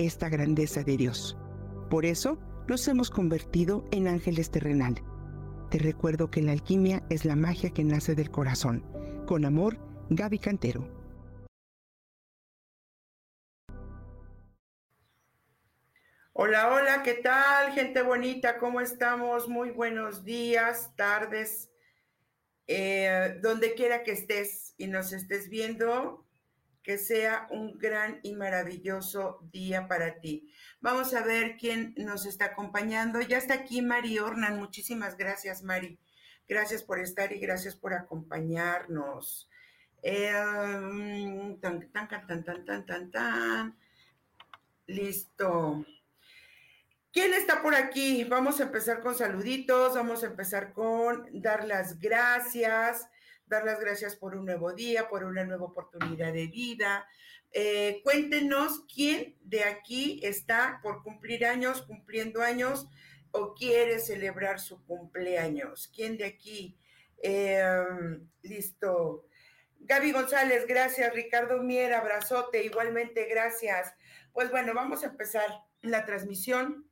[0.00, 1.36] esta grandeza de Dios.
[1.88, 2.38] Por eso
[2.68, 5.02] nos hemos convertido en ángeles terrenal.
[5.70, 8.84] Te recuerdo que la alquimia es la magia que nace del corazón.
[9.26, 9.78] Con amor,
[10.10, 11.00] Gaby Cantero.
[16.32, 18.58] Hola, hola, ¿qué tal, gente bonita?
[18.58, 19.48] ¿Cómo estamos?
[19.48, 21.70] Muy buenos días, tardes,
[22.66, 26.24] eh, donde quiera que estés y nos estés viendo
[26.82, 30.50] que sea un gran y maravilloso día para ti.
[30.80, 33.20] Vamos a ver quién nos está acompañando.
[33.20, 34.58] Ya está aquí Mari Ornan.
[34.58, 35.98] Muchísimas gracias, Mari.
[36.48, 39.48] Gracias por estar y gracias por acompañarnos.
[43.12, 43.76] Tan.
[44.86, 45.84] Listo.
[47.12, 48.24] ¿Quién está por aquí?
[48.24, 53.08] Vamos a empezar con saluditos, vamos a empezar con dar las gracias
[53.50, 57.06] dar las gracias por un nuevo día, por una nueva oportunidad de vida.
[57.52, 62.88] Eh, cuéntenos quién de aquí está por cumplir años, cumpliendo años
[63.32, 65.90] o quiere celebrar su cumpleaños.
[65.94, 66.78] ¿Quién de aquí?
[67.22, 69.26] Em, listo.
[69.80, 71.12] Gaby González, gracias.
[71.12, 73.94] Ricardo Mier, abrazote, igualmente gracias.
[74.32, 75.48] Pues bueno, vamos a empezar
[75.82, 76.89] la transmisión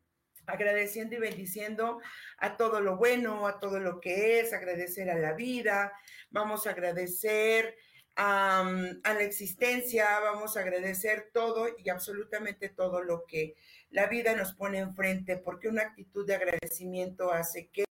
[0.49, 2.01] agradeciendo y bendiciendo
[2.39, 5.93] a todo lo bueno, a todo lo que es, agradecer a la vida,
[6.31, 7.77] vamos a agradecer
[8.17, 8.65] a,
[9.05, 13.55] la existencia, vamos a agradecer todo y absolutamente todo lo que
[13.91, 17.88] la vida nos pone enfrente, porque una actitud de agradecimiento hace que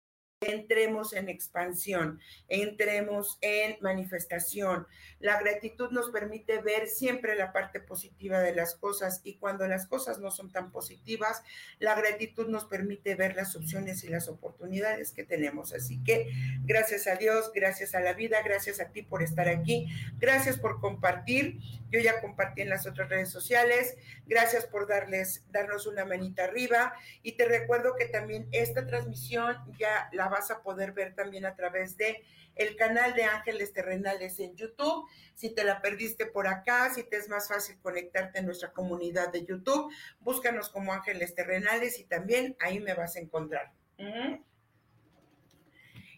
[0.46, 4.86] entremos en expansión, entremos en manifestación.
[5.20, 9.86] La gratitud nos permite ver siempre la parte positiva de las cosas y cuando las
[9.86, 11.42] cosas no son tan positivas,
[11.78, 15.72] la gratitud nos permite ver las opciones y las oportunidades que tenemos.
[15.72, 16.30] Así que
[16.64, 19.86] gracias a Dios, gracias a la vida, gracias a ti por estar aquí,
[20.18, 21.58] gracias por compartir.
[21.90, 23.96] Yo ya compartí en las otras redes sociales.
[24.26, 30.08] Gracias por darles darnos una manita arriba y te recuerdo que también esta transmisión ya
[30.12, 34.54] la vas a poder ver también a través de el canal de Ángeles Terrenales en
[34.56, 35.08] YouTube.
[35.34, 39.30] Si te la perdiste por acá, si te es más fácil conectarte en nuestra comunidad
[39.32, 43.72] de YouTube, búscanos como Ángeles Terrenales y también ahí me vas a encontrar.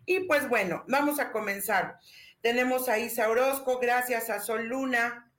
[0.06, 1.98] Y pues bueno, vamos a comenzar.
[2.40, 5.30] Tenemos a Isa Orozco, gracias a Sol Luna.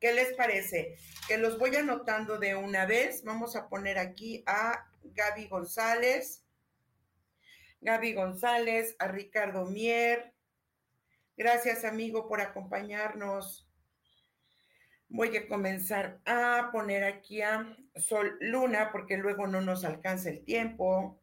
[0.00, 0.96] ¿Qué les parece?
[1.26, 3.24] Que los voy anotando de una vez.
[3.24, 6.45] Vamos a poner aquí a Gaby González.
[7.80, 10.32] Gaby González, a Ricardo Mier.
[11.36, 13.68] Gracias, amigo, por acompañarnos.
[15.08, 20.44] Voy a comenzar a poner aquí a Sol Luna, porque luego no nos alcanza el
[20.44, 21.20] tiempo.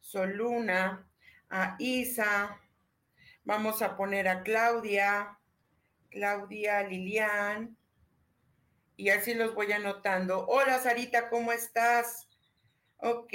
[0.00, 1.08] Sol Luna,
[1.50, 2.60] a Isa.
[3.42, 5.38] Vamos a poner a Claudia,
[6.10, 7.76] Claudia Lilian.
[8.96, 10.46] Y así los voy anotando.
[10.46, 12.28] Hola, Sarita, ¿cómo estás?
[12.98, 13.32] Ok.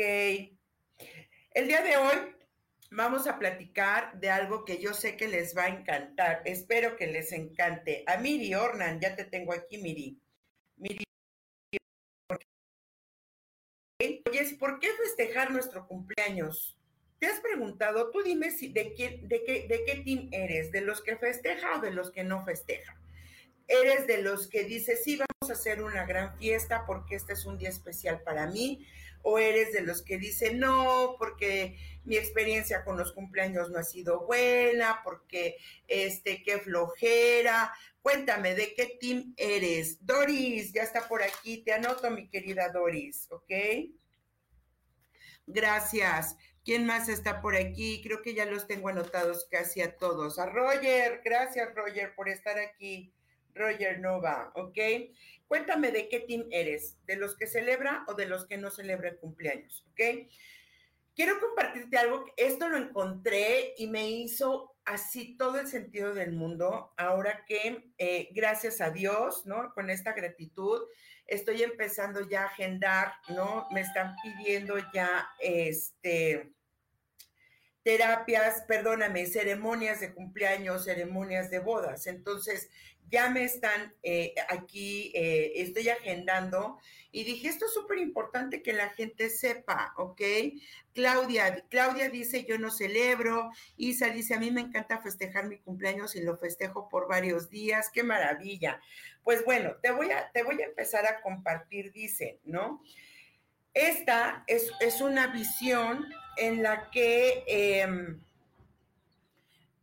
[1.51, 2.36] El día de hoy
[2.91, 6.41] vamos a platicar de algo que yo sé que les va a encantar.
[6.45, 8.03] Espero que les encante.
[8.07, 10.19] A Miri Ornan, ya te tengo aquí, Miri.
[10.77, 11.03] Miri.
[14.01, 16.77] Oye, ¿por qué festejar nuestro cumpleaños?
[17.19, 18.11] ¿Te has preguntado?
[18.11, 21.77] Tú dime si de qué, de qué, de qué team eres, de los que festeja
[21.77, 22.99] o de los que no festeja.
[23.69, 27.46] ¿Eres de los que dice, sí, vamos a hacer una gran fiesta porque este es
[27.46, 28.85] un día especial para mí?
[29.22, 33.84] o eres de los que dicen no, porque mi experiencia con los cumpleaños no ha
[33.84, 35.57] sido buena, porque
[35.88, 37.74] este, qué flojera.
[38.02, 40.06] Cuéntame, ¿de qué team eres?
[40.06, 43.51] Doris, ya está por aquí, te anoto, mi querida Doris, ¿ok?
[45.45, 46.38] Gracias.
[46.63, 48.01] ¿Quién más está por aquí?
[48.04, 50.38] Creo que ya los tengo anotados casi a todos.
[50.39, 53.13] A Roger, gracias Roger por estar aquí.
[53.54, 54.78] Roger Nova, ¿ok?
[55.48, 59.10] Cuéntame de qué team eres, de los que celebra o de los que no celebra
[59.10, 60.30] el cumpleaños, ¿ok?
[61.16, 66.94] Quiero compartirte algo, esto lo encontré y me hizo así todo el sentido del mundo,
[66.98, 69.74] ahora que eh, gracias a Dios, ¿no?
[69.74, 70.81] Con esta gratitud,
[71.28, 73.68] estoy empezando ya a agendar, ¿no?
[73.72, 76.54] Me están pidiendo ya, este,
[77.84, 82.08] terapias, perdóname, ceremonias de cumpleaños, ceremonias de bodas.
[82.08, 82.70] Entonces,
[83.10, 86.78] ya me están eh, aquí, eh, estoy agendando
[87.12, 90.22] y dije, esto es súper importante que la gente sepa, ¿ok?
[90.94, 93.50] Claudia, Claudia dice, yo no celebro.
[93.78, 97.90] Isa dice, a mí me encanta festejar mi cumpleaños y lo festejo por varios días.
[97.92, 98.80] ¡Qué maravilla!
[99.24, 102.84] Pues bueno, te voy a, te voy a empezar a compartir, dice, ¿no?
[103.80, 106.06] Esta es, es una visión
[106.36, 107.46] en la que...
[107.48, 108.20] Em,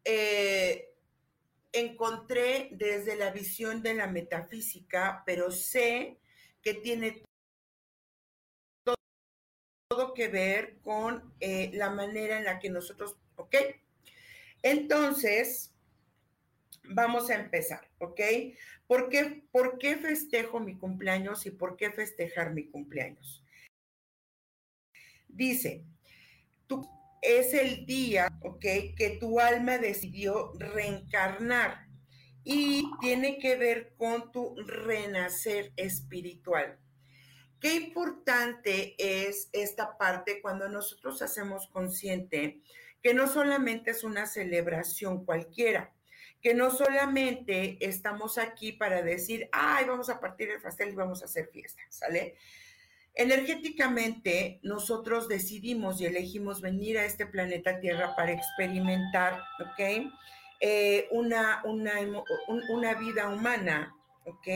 [0.04, 0.92] eh,
[1.72, 6.18] encontré desde la visión de la metafísica, pero sé
[6.62, 7.22] que tiene
[8.84, 13.56] todo, que ver con eh, la manera en la que nosotros, ¿ok?
[14.62, 15.74] Entonces,
[16.84, 18.20] vamos a empezar, ¿ok?
[18.86, 23.42] ¿Por qué, ¿Por qué festejo mi cumpleaños y por qué festejar mi cumpleaños?
[25.28, 25.84] Dice,
[26.66, 26.88] tú
[27.22, 28.28] es el día.
[28.60, 31.86] Que tu alma decidió reencarnar
[32.44, 36.78] y tiene que ver con tu renacer espiritual.
[37.60, 42.60] Qué importante es esta parte cuando nosotros hacemos consciente
[43.02, 45.92] que no solamente es una celebración cualquiera,
[46.40, 51.22] que no solamente estamos aquí para decir, ay, vamos a partir el pastel y vamos
[51.22, 52.36] a hacer fiesta, ¿sale?
[53.18, 60.12] Energéticamente, nosotros decidimos y elegimos venir a este planeta Tierra para experimentar, ¿ok?
[60.60, 61.94] Eh, una, una,
[62.68, 64.48] una vida humana, ¿ok?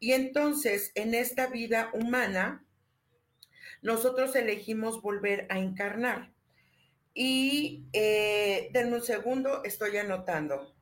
[0.00, 2.66] Y entonces, en esta vida humana,
[3.82, 6.32] nosotros elegimos volver a encarnar.
[7.14, 10.75] Y eh, denme un segundo, estoy anotando.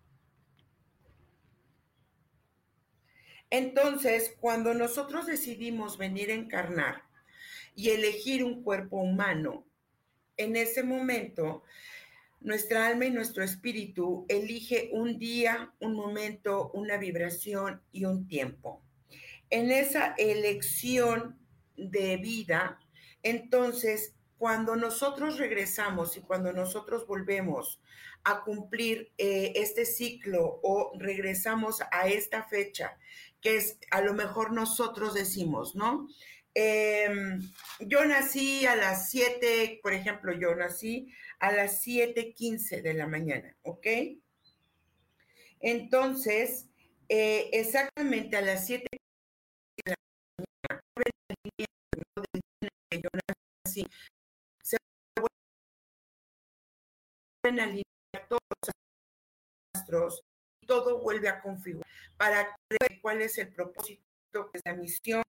[3.51, 7.05] Entonces, cuando nosotros decidimos venir a encarnar
[7.75, 9.65] y elegir un cuerpo humano,
[10.37, 11.63] en ese momento,
[12.41, 18.83] nuestra alma y nuestro espíritu elige un día, un momento, una vibración y un tiempo.
[19.51, 21.39] En esa elección
[21.77, 22.79] de vida,
[23.23, 27.81] entonces, cuando nosotros regresamos y cuando nosotros volvemos
[28.25, 32.99] a cumplir eh, este ciclo o regresamos a esta fecha
[33.45, 36.09] que es a lo mejor nosotros decimos, ¿no?
[36.55, 37.43] Em,
[37.81, 43.55] yo nací a las 7, por ejemplo, yo nací a las 7.15 de la mañana,
[43.63, 43.87] ¿ok?
[45.61, 46.71] Entonces,
[47.09, 48.87] eh, exactamente a las 7
[49.85, 49.97] de la
[50.97, 51.71] mañana,
[52.93, 53.11] yo
[53.67, 53.87] nací,
[54.63, 54.79] se
[57.43, 58.71] vuelven a alinear todos los
[59.75, 60.25] astros
[60.67, 64.03] todo vuelve a configurar para ver cuál es el propósito,
[64.53, 65.23] de la misión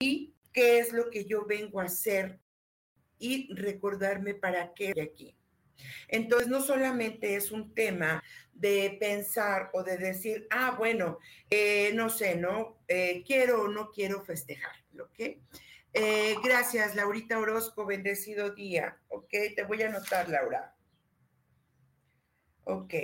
[0.00, 2.40] y qué es lo que yo vengo a hacer
[3.18, 5.34] y recordarme para qué estoy aquí.
[6.08, 11.18] Entonces, no solamente es un tema de pensar o de decir, ah, bueno,
[11.50, 12.82] eh, no sé, ¿no?
[12.88, 15.38] Eh, quiero o no quiero festejar, ¿ok?
[15.92, 19.30] Eh, gracias, Laurita Orozco, bendecido día, ¿ok?
[19.54, 20.74] Te voy a anotar, Laura.
[22.64, 22.94] Ok.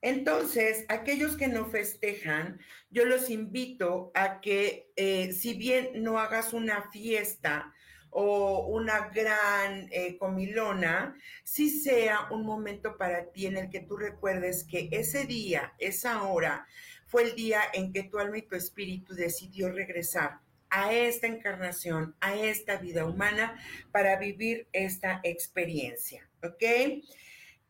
[0.00, 2.60] Entonces, aquellos que no festejan,
[2.90, 7.72] yo los invito a que eh, si bien no hagas una fiesta
[8.10, 13.96] o una gran eh, comilona, sí sea un momento para ti en el que tú
[13.96, 16.66] recuerdes que ese día, esa hora,
[17.06, 20.40] fue el día en que tu alma y tu espíritu decidió regresar
[20.70, 23.58] a esta encarnación, a esta vida humana,
[23.90, 27.02] para vivir esta experiencia, ¿ok?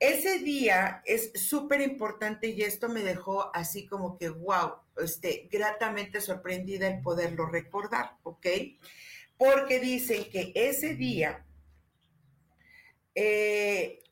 [0.00, 6.20] Ese día es súper importante y esto me dejó así como que, wow, este, gratamente
[6.20, 8.46] sorprendida el poderlo recordar, ¿ok?
[9.36, 11.44] Porque dicen que ese día
[13.16, 14.04] eh,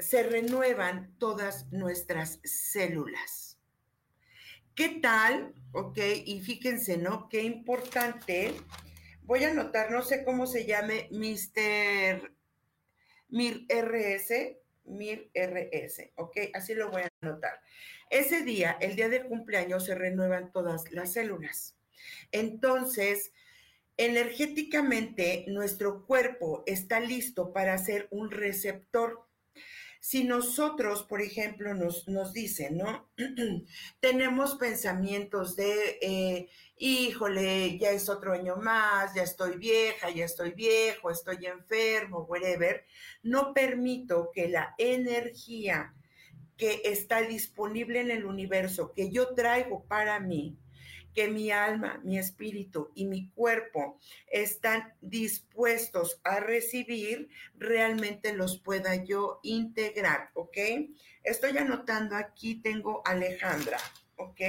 [0.00, 3.56] se renuevan todas nuestras células.
[4.74, 5.54] ¿Qué tal?
[5.70, 7.28] Ok, y fíjense, ¿no?
[7.28, 8.52] Qué importante.
[9.22, 12.32] Voy a anotar, no sé cómo se llame, Mr.
[13.28, 16.36] Mir RS, MIR RS, ¿ok?
[16.54, 17.60] Así lo voy a anotar.
[18.10, 21.76] Ese día, el día del cumpleaños, se renuevan todas las células.
[22.32, 23.32] Entonces,
[23.96, 29.26] energéticamente, nuestro cuerpo está listo para ser un receptor
[30.04, 33.08] si nosotros, por ejemplo, nos, nos dicen, ¿no?
[34.00, 40.50] Tenemos pensamientos de, eh, híjole, ya es otro año más, ya estoy vieja, ya estoy
[40.50, 42.84] viejo, estoy enfermo, whatever,
[43.22, 45.94] no permito que la energía
[46.58, 50.58] que está disponible en el universo, que yo traigo para mí,
[51.14, 53.98] que mi alma, mi espíritu y mi cuerpo
[54.30, 60.58] están dispuestos a recibir, realmente los pueda yo integrar, ¿ok?
[61.22, 63.78] Estoy anotando aquí, tengo Alejandra,
[64.16, 64.40] ¿ok?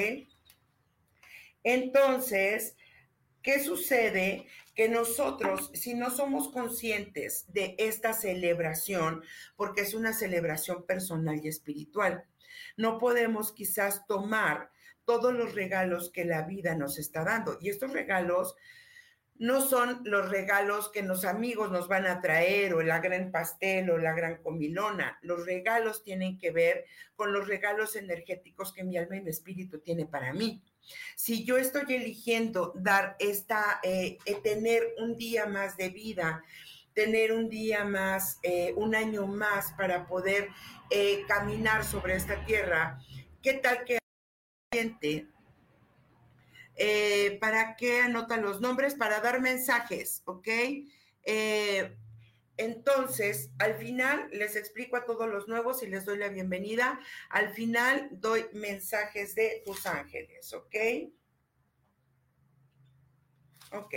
[1.64, 2.76] Entonces,
[3.42, 4.48] ¿qué sucede?
[4.76, 9.24] Que nosotros, si no somos conscientes de esta celebración,
[9.56, 12.26] porque es una celebración personal y espiritual,
[12.78, 14.70] no podemos quizás tomar
[15.06, 17.58] todos los regalos que la vida nos está dando.
[17.62, 18.56] Y estos regalos
[19.38, 23.90] no son los regalos que los amigos nos van a traer o la gran pastel
[23.90, 25.20] o la gran comilona.
[25.22, 29.80] Los regalos tienen que ver con los regalos energéticos que mi alma y mi espíritu
[29.80, 30.64] tiene para mí.
[31.16, 36.44] Si yo estoy eligiendo dar esta, eh, eh, tener un día más de vida,
[36.94, 40.50] tener un día más, eh, un año más para poder
[41.28, 43.00] caminar sobre esta tierra,
[43.42, 43.98] ¿qué tal que
[46.78, 48.96] eh, ¿Para qué anotan los nombres?
[48.96, 50.48] Para dar mensajes, ¿ok?
[51.24, 51.98] Eh,
[52.58, 57.00] entonces, al final les explico a todos los nuevos y les doy la bienvenida.
[57.30, 60.76] Al final doy mensajes de tus ángeles, ¿ok?
[63.74, 63.94] Ok.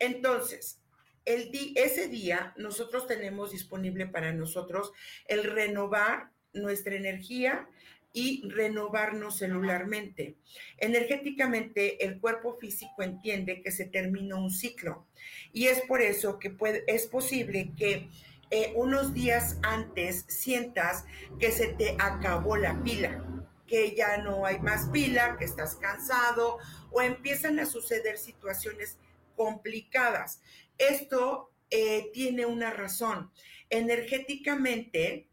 [0.00, 0.80] Entonces,
[1.24, 4.92] el ese día nosotros tenemos disponible para nosotros
[5.26, 7.68] el renovar nuestra energía
[8.14, 10.36] y renovarnos celularmente.
[10.78, 15.06] Energéticamente, el cuerpo físico entiende que se termina un ciclo
[15.52, 18.08] y es por eso que puede, es posible que
[18.50, 21.04] eh, unos días antes sientas
[21.40, 23.24] que se te acabó la pila,
[23.66, 26.58] que ya no hay más pila, que estás cansado
[26.92, 28.96] o empiezan a suceder situaciones
[29.34, 30.40] complicadas.
[30.78, 33.32] Esto eh, tiene una razón.
[33.70, 35.26] Energéticamente,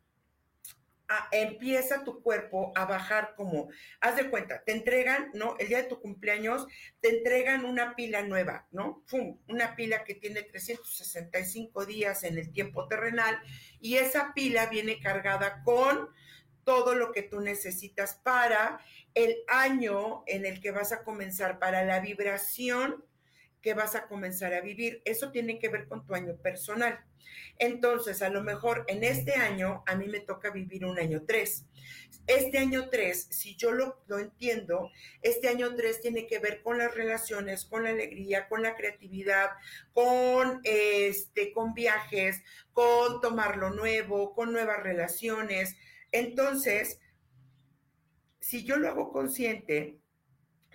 [1.32, 5.56] empieza tu cuerpo a bajar como, haz de cuenta, te entregan, ¿no?
[5.60, 6.68] El día de tu cumpleaños,
[7.00, 9.04] te entregan una pila nueva, ¿no?
[9.48, 13.40] Una pila que tiene 365 días en el tiempo terrenal
[13.80, 16.10] y esa pila viene cargada con
[16.64, 18.80] todo lo que tú necesitas para
[19.14, 23.04] el año en el que vas a comenzar, para la vibración
[23.62, 25.02] que vas a comenzar a vivir.
[25.06, 27.00] Eso tiene que ver con tu año personal.
[27.60, 31.66] Entonces, a lo mejor en este año a mí me toca vivir un año 3.
[32.28, 34.92] Este año 3, si yo lo, lo, entiendo,
[35.22, 39.52] este año 3 tiene que ver con las relaciones, con la alegría, con la creatividad,
[39.94, 45.76] con, este, con viajes, con tomar lo nuevo, con nuevas relaciones.
[46.12, 47.00] Entonces,
[48.40, 50.00] si yo lo hago consciente,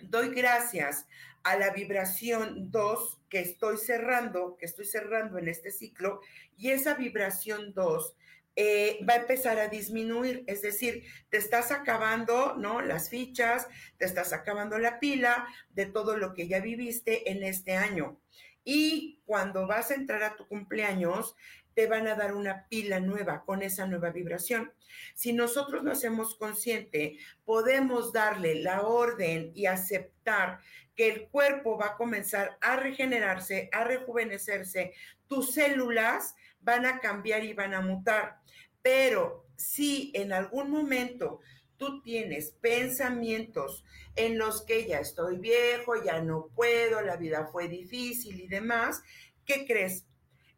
[0.01, 1.05] doy gracias
[1.47, 6.19] a la vibración 2 que estoy cerrando, que estoy cerrando en este ciclo,
[6.57, 8.15] y esa vibración 2
[8.57, 12.81] eh, va a empezar a disminuir, es decir, te estás acabando, ¿no?
[12.81, 17.75] Las fichas, te estás acabando la pila de todo lo que ya viviste en este
[17.75, 18.19] año.
[18.65, 21.35] Y cuando vas a entrar a tu cumpleaños,
[21.77, 24.73] te van a dar una pila nueva con esa nueva vibración.
[25.13, 30.59] Si nosotros no hacemos consciente, podemos darle la orden y aceptar
[30.95, 34.95] que el cuerpo va a comenzar a regenerarse, a rejuvenecerse,
[35.27, 38.39] tus células van a cambiar y van a mutar.
[38.81, 41.41] Pero si en algún momento
[41.77, 47.67] tú tienes pensamientos en los que ya estoy viejo, ya no puedo, la vida fue
[47.67, 49.03] difícil y demás,
[49.45, 50.06] ¿qué crees?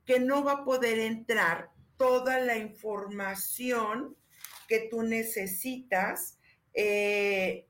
[0.09, 4.17] Que no va a poder entrar toda la información
[4.67, 6.39] que tú necesitas
[6.73, 7.67] eh,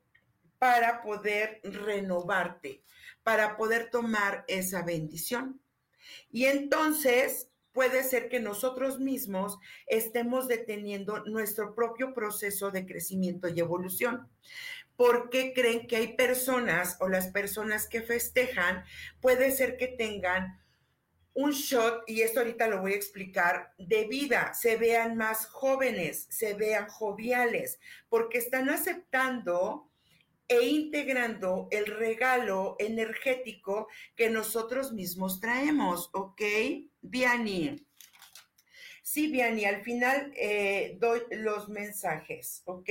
[0.58, 2.82] para poder renovarte,
[3.24, 5.60] para poder tomar esa bendición.
[6.32, 13.60] Y entonces puede ser que nosotros mismos estemos deteniendo nuestro propio proceso de crecimiento y
[13.60, 14.30] evolución.
[14.96, 18.86] ¿Por qué creen que hay personas o las personas que festejan,
[19.20, 20.58] puede ser que tengan
[21.34, 26.28] un shot, y esto ahorita lo voy a explicar, de vida, se vean más jóvenes,
[26.30, 29.90] se vean joviales, porque están aceptando
[30.48, 36.42] e integrando el regalo energético que nosotros mismos traemos, ¿ok?
[37.02, 37.86] Viani.
[39.04, 42.90] Sí, Viani, al final eh, doy los mensajes, ¿ok?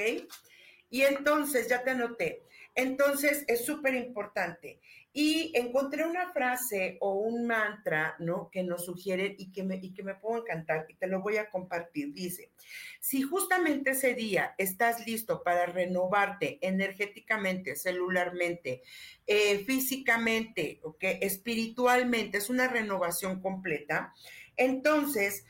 [0.91, 2.45] Y entonces, ya te anoté.
[2.79, 4.81] Entonces, es súper importante.
[5.13, 8.51] Y encontré una frase o un mantra, ¿no?
[8.53, 11.39] Que nos sugieren y que, me, y que me puedo encantar y te lo voy
[11.39, 12.13] a compartir.
[12.13, 12.53] Dice,
[13.01, 18.83] si justamente ese día estás listo para renovarte energéticamente, celularmente,
[19.27, 20.81] eh, físicamente.
[21.01, 24.15] Espiritualmente, es una renovación completa,
[24.57, 25.45] entonces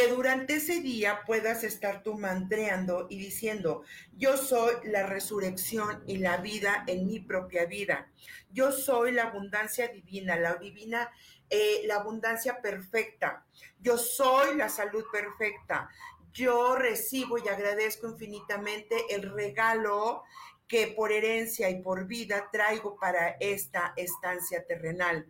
[0.00, 3.82] que durante ese día puedas estar tú mantreando y diciendo,
[4.16, 8.10] yo soy la resurrección y la vida en mi propia vida.
[8.50, 11.10] Yo soy la abundancia divina, la divina,
[11.50, 13.44] eh, la abundancia perfecta.
[13.78, 15.90] Yo soy la salud perfecta.
[16.32, 20.22] Yo recibo y agradezco infinitamente el regalo
[20.70, 25.26] que por herencia y por vida traigo para esta estancia terrenal.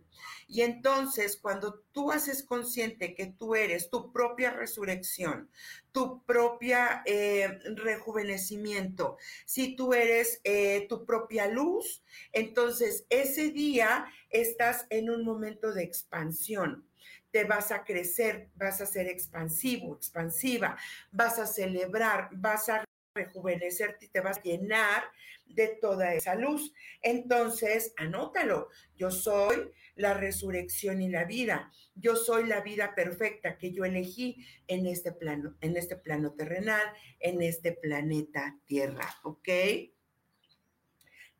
[0.47, 5.49] Y entonces, cuando tú haces consciente que tú eres tu propia resurrección,
[5.91, 14.85] tu propia eh, rejuvenecimiento, si tú eres eh, tu propia luz, entonces ese día estás
[14.91, 16.85] en un momento de expansión
[17.31, 20.77] te vas a crecer, vas a ser expansivo, expansiva,
[21.13, 22.83] vas a celebrar, vas a
[23.13, 25.03] rejuvenecerte y te vas a llenar
[25.45, 26.73] de toda esa luz.
[27.01, 28.69] Entonces, anótalo.
[28.95, 31.71] Yo soy la resurrección y la vida.
[31.95, 36.85] Yo soy la vida perfecta que yo elegí en este plano, en este plano terrenal,
[37.19, 39.49] en este planeta Tierra, ¿ok?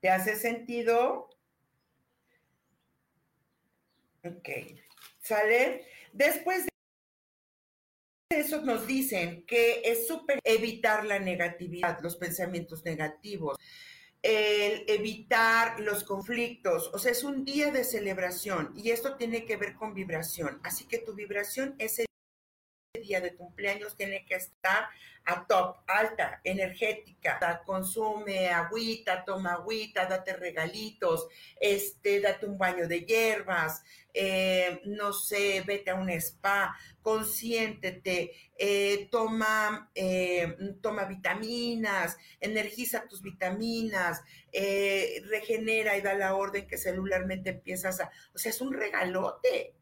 [0.02, 1.30] ¿Te hace sentido?
[4.24, 4.50] Ok.
[5.20, 5.86] ¿Sale?
[6.12, 6.71] Después de
[8.40, 13.58] eso nos dicen que es súper evitar la negatividad, los pensamientos negativos,
[14.22, 19.58] el evitar los conflictos, o sea, es un día de celebración y esto tiene que
[19.58, 22.06] ver con vibración, así que tu vibración ese
[23.20, 24.88] de cumpleaños tiene que estar
[25.26, 31.28] a top, alta, energética, consume agüita, toma agüita, date regalitos,
[31.60, 39.08] este, date un baño de hierbas, eh, no sé, vete a un spa, consiéntete, eh,
[39.12, 44.22] toma, eh, toma vitaminas, energiza tus vitaminas,
[45.30, 49.76] regenera y da la orden que celularmente empiezas a, o sea, es un regalote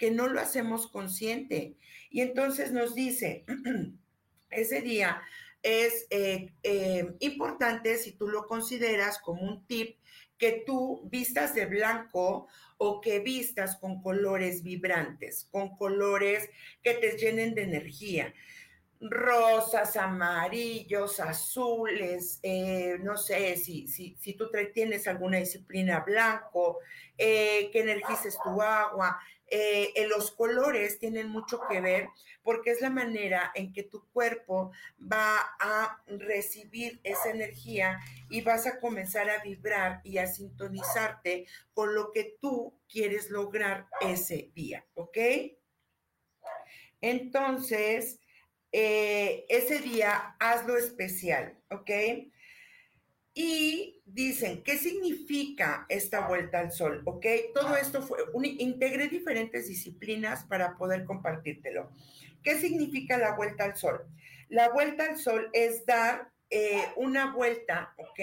[0.00, 1.76] que no lo hacemos consciente.
[2.08, 3.44] Y entonces nos dice,
[4.50, 5.20] ese día
[5.62, 9.98] es eh, eh, importante, si tú lo consideras como un tip,
[10.38, 16.48] que tú vistas de blanco o que vistas con colores vibrantes, con colores
[16.82, 18.32] que te llenen de energía.
[19.02, 26.78] Rosas, amarillos, azules, eh, no sé si, si, si tú tienes alguna disciplina blanco,
[27.18, 32.08] que energices tu agua, eh, los colores tienen mucho que ver
[32.42, 37.98] porque es la manera en que tu cuerpo va a recibir esa energía
[38.28, 43.86] y vas a comenzar a vibrar y a sintonizarte con lo que tú quieres lograr
[44.00, 45.18] ese día, ¿ok?
[47.00, 48.20] Entonces,
[48.72, 51.90] eh, ese día hazlo especial, ¿ok?
[53.42, 57.00] Y dicen, ¿qué significa esta vuelta al sol?
[57.06, 57.24] ¿Ok?
[57.54, 61.90] Todo esto fue, un, integré diferentes disciplinas para poder compartírtelo.
[62.42, 64.04] ¿Qué significa la vuelta al sol?
[64.50, 68.20] La vuelta al sol es dar eh, una vuelta, ¿ok?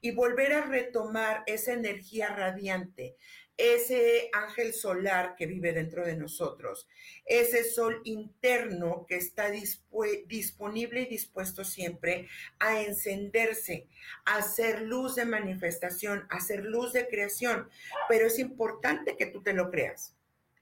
[0.00, 3.16] Y volver a retomar esa energía radiante,
[3.56, 6.86] ese ángel solar que vive dentro de nosotros,
[7.24, 13.88] ese sol interno que está disponible y dispuesto siempre a encenderse,
[14.26, 17.68] a hacer luz de manifestación, a hacer luz de creación.
[18.08, 20.14] Pero es importante que tú te lo creas.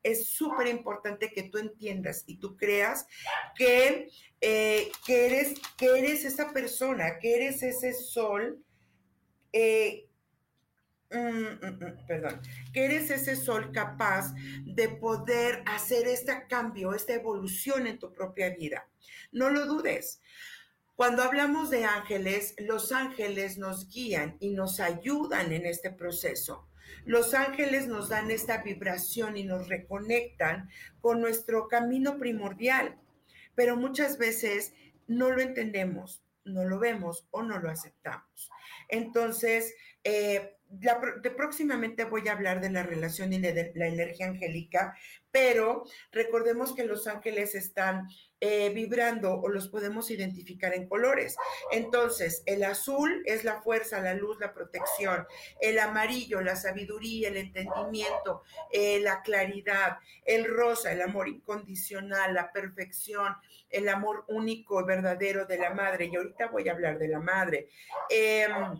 [0.02, 3.06] Es súper importante que tú entiendas y tú creas
[3.56, 8.62] que, eh, que, eres, que eres esa persona, que eres ese sol
[9.52, 10.06] eh,
[11.14, 12.40] Mm, perdón,
[12.72, 18.50] que eres ese sol capaz de poder hacer este cambio, esta evolución en tu propia
[18.50, 18.88] vida.
[19.30, 20.20] No lo dudes.
[20.96, 26.68] Cuando hablamos de ángeles, los ángeles nos guían y nos ayudan en este proceso.
[27.04, 30.68] Los ángeles nos dan esta vibración y nos reconectan
[31.00, 32.98] con nuestro camino primordial,
[33.54, 34.72] pero muchas veces
[35.06, 38.50] no lo entendemos, no lo vemos o no lo aceptamos.
[38.88, 39.74] Entonces,
[40.04, 44.96] eh, de próximamente voy a hablar de la relación y de la energía angélica,
[45.30, 48.06] pero recordemos que los ángeles están
[48.40, 51.34] eh, vibrando o los podemos identificar en colores.
[51.72, 55.26] Entonces, el azul es la fuerza, la luz, la protección.
[55.60, 59.96] El amarillo, la sabiduría, el entendimiento, eh, la claridad.
[60.24, 63.34] El rosa, el amor incondicional, la perfección,
[63.70, 66.10] el amor único y verdadero de la madre.
[66.12, 67.70] Y ahorita voy a hablar de la madre.
[68.10, 68.78] Em,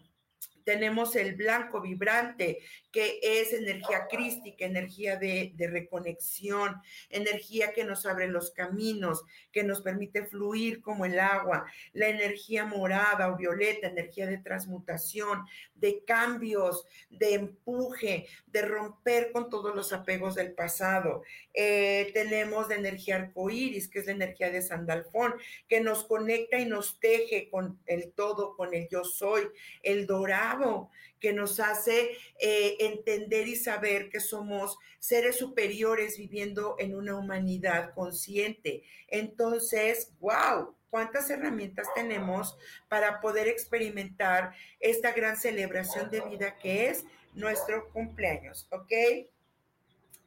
[0.65, 2.61] tenemos el blanco vibrante,
[2.95, 6.81] que es energía crística, energía de, reconexión,
[7.11, 12.65] energía que nos abre los caminos, que nos permite fluir como el agua, la energía
[12.65, 19.93] morada o violeta, energía de transmutación, de cambios, de empuje, de romper con todos los
[19.93, 21.25] apegos del pasado.
[21.53, 25.35] Eh, tenemos de energía arcoíris, que es la energía de Sandalfón,
[25.67, 29.49] que nos conecta y nos teje con el todo, con el yo soy,
[29.83, 30.91] el dorado,
[31.25, 37.95] que nos hace eh, entender y saber que somos seres superiores viviendo en una humanidad
[37.95, 38.83] consciente.
[39.09, 42.59] Entonces, wow, cuántas herramientas tenemos
[42.91, 48.93] para poder experimentar esta gran celebración de vida que es nuestro cumpleaños, ¿ok?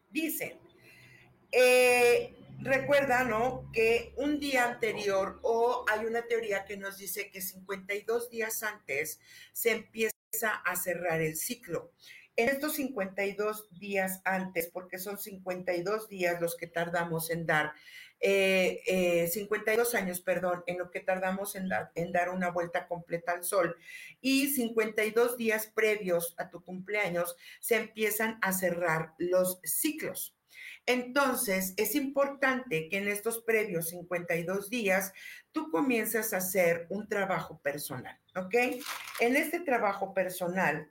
[0.09, 0.57] Dicen,
[1.51, 3.69] eh, recuerda, ¿no?
[3.71, 9.19] Que un día anterior o hay una teoría que nos dice que 52 días antes
[9.53, 11.91] se empieza a cerrar el ciclo.
[12.35, 17.73] En estos 52 días antes, porque son 52 días los que tardamos en dar,
[18.19, 23.31] 52 eh, eh, años, perdón, en lo que tardamos en, en dar una vuelta completa
[23.31, 23.75] al sol,
[24.21, 30.36] y 52 días previos a tu cumpleaños se empiezan a cerrar los ciclos.
[30.87, 35.11] Entonces, es importante que en estos previos 52 días
[35.51, 38.55] tú comiences a hacer un trabajo personal, ¿ok?
[39.19, 40.89] En este trabajo personal,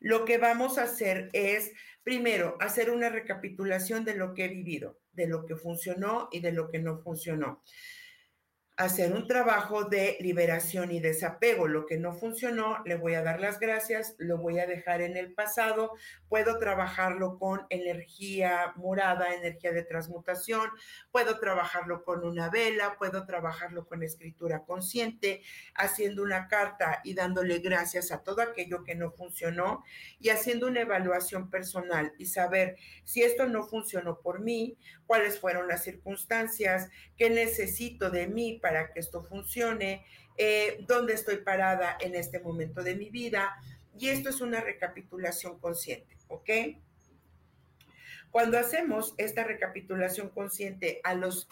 [0.00, 1.70] lo que vamos a hacer es,
[2.02, 6.50] primero, hacer una recapitulación de lo que he vivido, de lo que funcionó y de
[6.50, 7.62] lo que no funcionó
[8.76, 11.68] hacer un trabajo de liberación y desapego.
[11.68, 15.16] Lo que no funcionó, le voy a dar las gracias, lo voy a dejar en
[15.16, 15.92] el pasado,
[16.28, 20.70] puedo trabajarlo con energía morada, energía de transmutación,
[21.12, 25.42] puedo trabajarlo con una vela, puedo trabajarlo con escritura consciente,
[25.76, 29.84] haciendo una carta y dándole gracias a todo aquello que no funcionó
[30.18, 35.68] y haciendo una evaluación personal y saber si esto no funcionó por mí, cuáles fueron
[35.68, 40.06] las circunstancias, qué necesito de mí para que esto funcione,
[40.38, 43.54] eh, dónde estoy parada en este momento de mi vida.
[43.98, 46.50] Y esto es una recapitulación consciente, ¿ok?
[48.30, 51.46] Cuando hacemos esta recapitulación consciente a los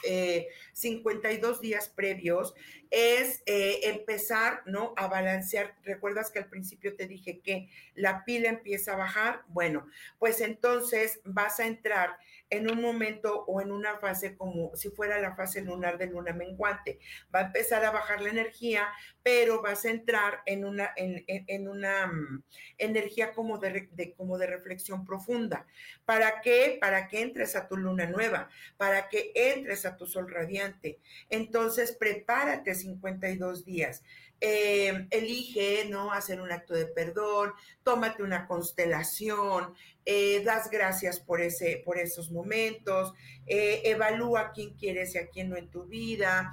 [0.72, 2.54] 52 eh, días previos,
[2.92, 4.92] es eh, empezar, ¿no?
[4.98, 5.74] A balancear.
[5.82, 9.42] ¿Recuerdas que al principio te dije que la pila empieza a bajar?
[9.48, 9.86] Bueno,
[10.18, 12.18] pues entonces vas a entrar
[12.50, 16.34] en un momento o en una fase como si fuera la fase lunar de luna
[16.34, 16.98] menguante.
[17.34, 18.88] Va a empezar a bajar la energía,
[19.22, 22.42] pero vas a entrar en una, en, una mm,
[22.76, 25.66] energía como de, como de reflexión profunda.
[26.04, 26.76] ¿Para qué?
[26.78, 30.98] Para que entres a tu luna nueva, para que entres a tu sol radiante.
[31.30, 34.02] Entonces, prepárate 52 días.
[34.44, 36.12] Eh, elige, ¿no?
[36.12, 37.52] Hacer un acto de perdón,
[37.84, 39.72] tómate una constelación,
[40.04, 43.12] eh, das gracias por, ese, por esos momentos,
[43.46, 46.52] eh, evalúa quién quieres y a quién no en tu vida,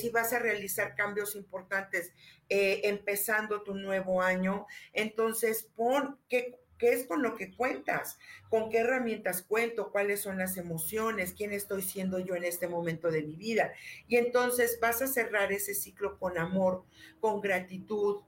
[0.00, 2.12] si vas a realizar cambios importantes
[2.48, 8.78] empezando tu nuevo año, entonces pon qué, qué es con lo que cuentas, con qué
[8.78, 13.36] herramientas cuento, cuáles son las emociones, quién estoy siendo yo en este momento de mi
[13.36, 13.72] vida.
[14.08, 16.84] Y entonces vas a cerrar ese ciclo con amor,
[17.20, 18.22] con gratitud,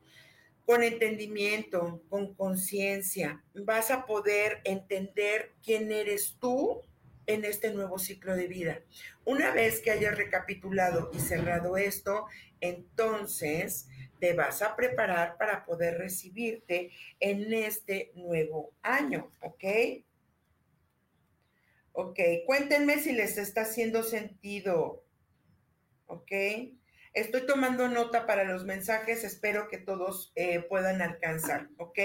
[0.66, 3.42] con entendimiento, con conciencia.
[3.54, 6.82] Vas a poder entender quién eres tú
[7.26, 8.80] en este nuevo ciclo de vida.
[9.24, 12.26] Una vez que hayas recapitulado y cerrado esto,
[12.60, 13.88] entonces
[14.22, 19.64] te vas a preparar para poder recibirte en este nuevo año, ¿ok?
[21.90, 25.04] Ok, cuéntenme si les está haciendo sentido,
[26.06, 26.30] ¿ok?
[27.14, 31.98] Estoy tomando nota para los mensajes, espero que todos eh, puedan alcanzar, ¿ok?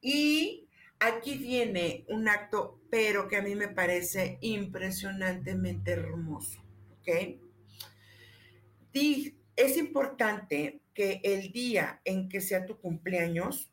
[0.00, 0.68] Y
[1.00, 6.62] aquí viene un acto, pero que a mí me parece impresionantemente hermoso,
[7.00, 7.40] ¿ok?
[9.56, 13.70] es importante que el día en que sea tu cumpleaños,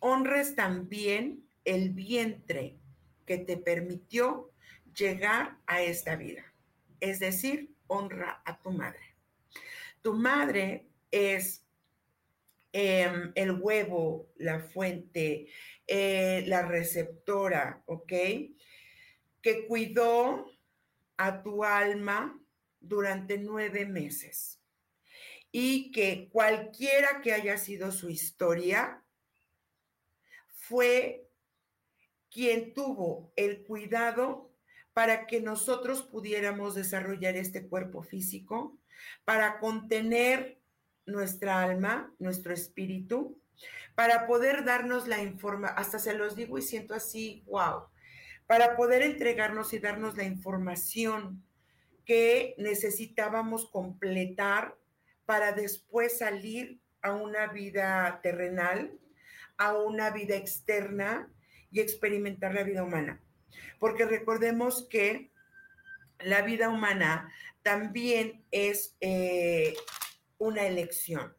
[0.00, 2.76] honres también el vientre
[3.24, 4.52] que te permitió
[4.94, 6.52] llegar a esta vida.
[7.00, 9.16] Es decir, honra a tu madre.
[10.02, 11.64] Tu madre es
[12.72, 15.48] em, el huevo, la fuente,
[15.86, 18.12] eh, la receptora, ¿ok?
[19.40, 20.50] Que cuidó
[21.16, 22.40] a tu alma
[22.80, 24.55] durante nueve meses
[25.52, 29.02] y que cualquiera que haya sido su historia,
[30.48, 31.28] fue
[32.30, 34.52] quien tuvo el cuidado
[34.92, 38.78] para que nosotros pudiéramos desarrollar este cuerpo físico,
[39.24, 40.58] para contener
[41.06, 43.38] nuestra alma, nuestro espíritu,
[43.94, 47.84] para poder darnos la información, hasta se los digo y siento así, wow,
[48.46, 51.42] para poder entregarnos y darnos la información
[52.04, 54.76] que necesitábamos completar
[55.26, 58.92] para después salir a una vida terrenal,
[59.58, 61.30] a una vida externa
[61.70, 63.20] y experimentar la vida humana.
[63.78, 65.30] Porque recordemos que
[66.20, 69.74] la vida humana también es eh,
[70.38, 71.34] una elección.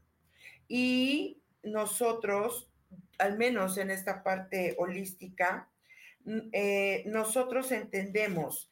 [0.68, 2.70] Y nosotros,
[3.18, 5.70] al menos en esta parte holística,
[6.52, 8.70] eh, nosotros entendemos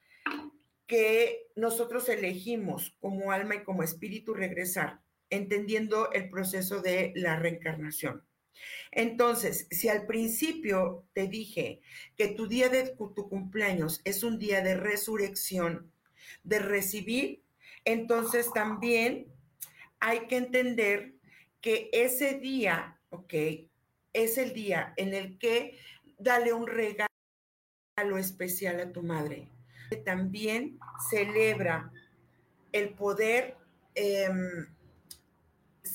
[0.88, 5.00] que nosotros elegimos como alma y como espíritu regresar,
[5.30, 8.24] entendiendo el proceso de la reencarnación.
[8.92, 11.82] Entonces, si al principio te dije
[12.18, 15.92] que tu día de tu cumpleaños es un día de resurrección,
[16.44, 17.44] de recibir,
[17.84, 19.28] entonces también
[20.00, 21.16] hay que entender
[21.62, 23.34] que ese día, ¿ok?
[24.14, 25.78] Es el día en el que
[26.18, 27.10] dale un regalo
[28.18, 29.48] especial a tu madre.
[30.04, 31.92] También celebra
[32.72, 33.56] el poder,
[33.96, 34.68] em,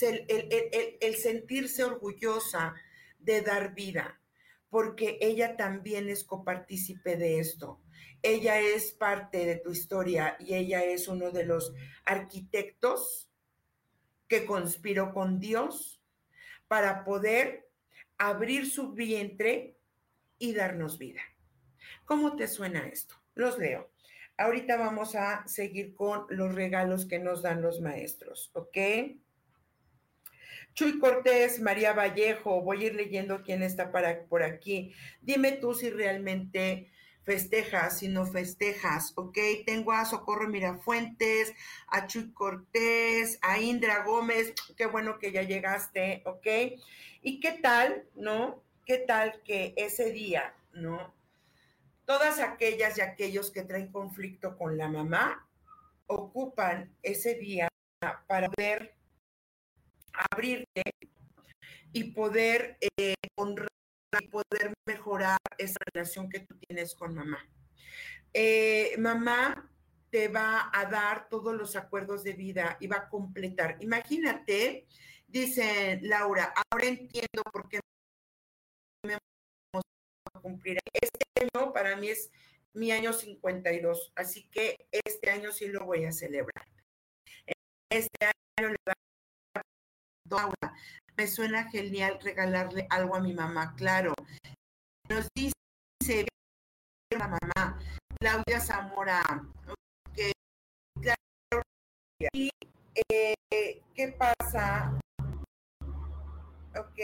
[0.01, 2.75] el, sentirse orgullosa
[3.19, 4.21] de dar vida,
[4.69, 7.81] porque ella también es copartícipe de esto.
[8.23, 11.73] Ella es parte de tu historia y ella es uno de los
[12.05, 13.31] arquitectos
[14.29, 16.03] que conspiró con Dios
[16.69, 17.69] para poder
[18.19, 19.77] abrir su vientre
[20.39, 21.23] y darnos vida.
[22.05, 23.17] ¿Cómo te suena esto?
[23.35, 23.91] Los leo.
[24.37, 28.77] Ahorita vamos a seguir con los regalos que nos dan los maestros, ¿ok?
[30.81, 34.95] Chuy Cortés, María Vallejo, voy a ir leyendo quién está para, por aquí.
[35.21, 36.91] Dime tú si realmente
[37.23, 39.37] festejas, si no festejas, ¿ok?
[39.67, 41.53] Tengo a Socorro Mirafuentes,
[41.87, 46.47] a Chuy Cortés, a Indra Gómez, qué bueno que ya llegaste, ¿ok?
[47.21, 48.63] ¿Y qué tal, no?
[48.87, 51.13] ¿Qué tal que ese día, no?
[52.07, 55.47] Todas aquellas y aquellos que traen conflicto con la mamá
[56.07, 57.69] ocupan ese día
[58.27, 58.99] para poder
[60.13, 60.83] abrirte
[61.93, 63.69] y poder eh, honrar
[64.21, 67.39] y poder mejorar esa relación que tú tienes con mamá.
[68.33, 69.71] Eh, mamá
[70.11, 73.77] te va a dar todos los acuerdos de vida y va a completar.
[73.81, 74.87] Imagínate,
[75.27, 77.81] dice Laura, ahora entiendo por qué
[79.07, 79.17] me
[79.73, 79.85] vamos
[80.35, 80.79] a cumplir.
[80.93, 82.31] Este año para mí es
[82.73, 86.67] mi año 52, así que este año sí lo voy a celebrar.
[87.89, 88.95] Este año le va
[90.31, 90.75] Laura,
[91.17, 94.15] me suena genial regalarle algo a mi mamá, claro.
[95.09, 95.53] Nos dice
[97.11, 97.79] la mamá,
[98.21, 99.23] Claudia Zamora,
[103.09, 104.99] eh, ¿qué pasa?
[106.77, 106.99] Ok.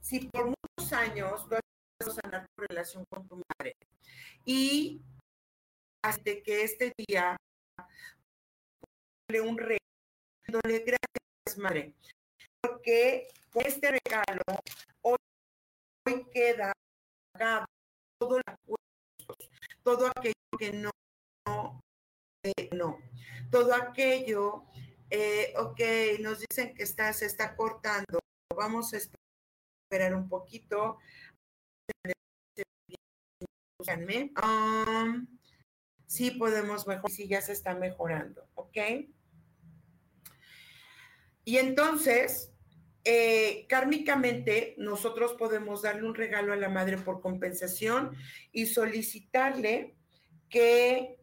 [0.00, 3.74] Si por muchos años tú has sanar tu relación con tu madre
[4.44, 5.02] y
[6.02, 7.36] hasta que este día
[9.28, 9.80] le un regalo,
[10.64, 11.94] gracias madre,
[12.62, 14.42] porque este regalo
[15.02, 15.16] hoy,
[16.32, 16.72] queda
[18.18, 18.40] todo
[19.82, 20.90] todo aquello que no,
[21.46, 21.80] no,
[22.44, 22.98] eh, no.
[23.50, 24.64] todo aquello,
[25.10, 25.80] eh, ok,
[26.20, 28.20] nos dicen que está, se está cortando,
[28.54, 30.98] vamos a esperar un poquito.
[34.38, 35.26] Um,
[36.06, 38.78] sí podemos mejorar, sí ya se está mejorando, ¿ok?
[41.44, 42.51] Y entonces,
[43.04, 48.16] eh, kármicamente nosotros podemos darle un regalo a la madre por compensación
[48.52, 49.96] y solicitarle
[50.48, 51.18] que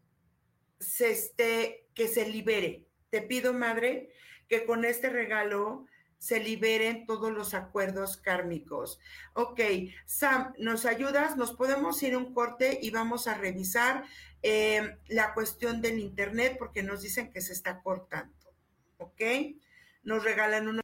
[0.79, 2.87] se esté, que se libere.
[3.09, 4.09] Te pido, madre,
[4.47, 5.85] que con este regalo
[6.17, 8.99] se liberen todos los acuerdos kármicos.
[9.33, 9.61] Ok,
[10.05, 11.37] Sam, ¿nos ayudas?
[11.37, 14.03] Nos podemos ir a un corte y vamos a revisar
[14.43, 18.35] eh, la cuestión del Internet porque nos dicen que se está cortando.
[18.97, 19.21] ¿Ok?
[20.03, 20.83] Nos regalan unos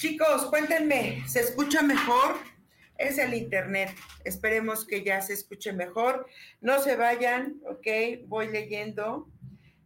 [0.00, 2.36] Chicos, cuéntenme, ¿se escucha mejor?
[2.96, 3.90] Es el internet.
[4.24, 6.26] Esperemos que ya se escuche mejor.
[6.62, 7.86] No se vayan, ¿ok?
[8.24, 9.28] Voy leyendo.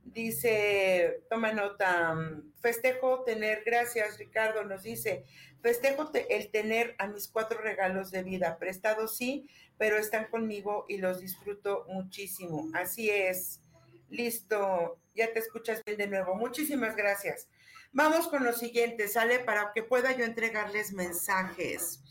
[0.04, 2.16] Dice, toma nota,
[2.60, 5.24] festejo tener, gracias Ricardo, nos dice,
[5.60, 10.98] festejo el tener a mis cuatro regalos de vida, prestados sí, pero están conmigo y
[10.98, 12.68] los disfruto muchísimo.
[12.72, 13.62] Así es.
[14.10, 16.36] Listo, ya te escuchas bien de nuevo.
[16.36, 17.48] Muchísimas gracias.
[17.96, 22.02] Vamos con lo siguiente, sale para que pueda yo entregarles mensajes.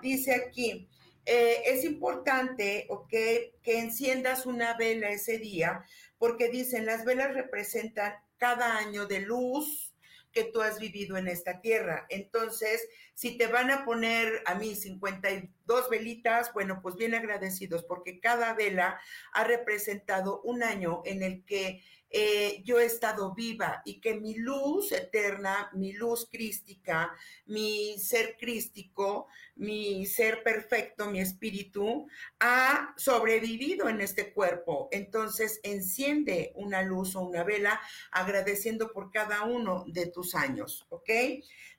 [0.00, 0.88] Dice aquí,
[1.26, 5.84] eh, es importante, que enciendas una vela ese día,
[6.16, 9.92] porque dicen, las velas representan cada año de luz
[10.30, 12.06] que tú has vivido en esta tierra.
[12.08, 18.20] Entonces, si te van a poner a mí 52 velitas, bueno, pues bien agradecidos, porque
[18.20, 19.00] cada vela
[19.32, 24.34] ha representado un año en el que eh, yo he estado viva y que mi
[24.34, 32.06] luz eterna, mi luz crística, mi ser crístico, mi ser perfecto, mi espíritu,
[32.38, 34.88] ha sobrevivido en este cuerpo.
[34.92, 41.10] Entonces, enciende una luz o una vela agradeciendo por cada uno de tus años, ¿ok?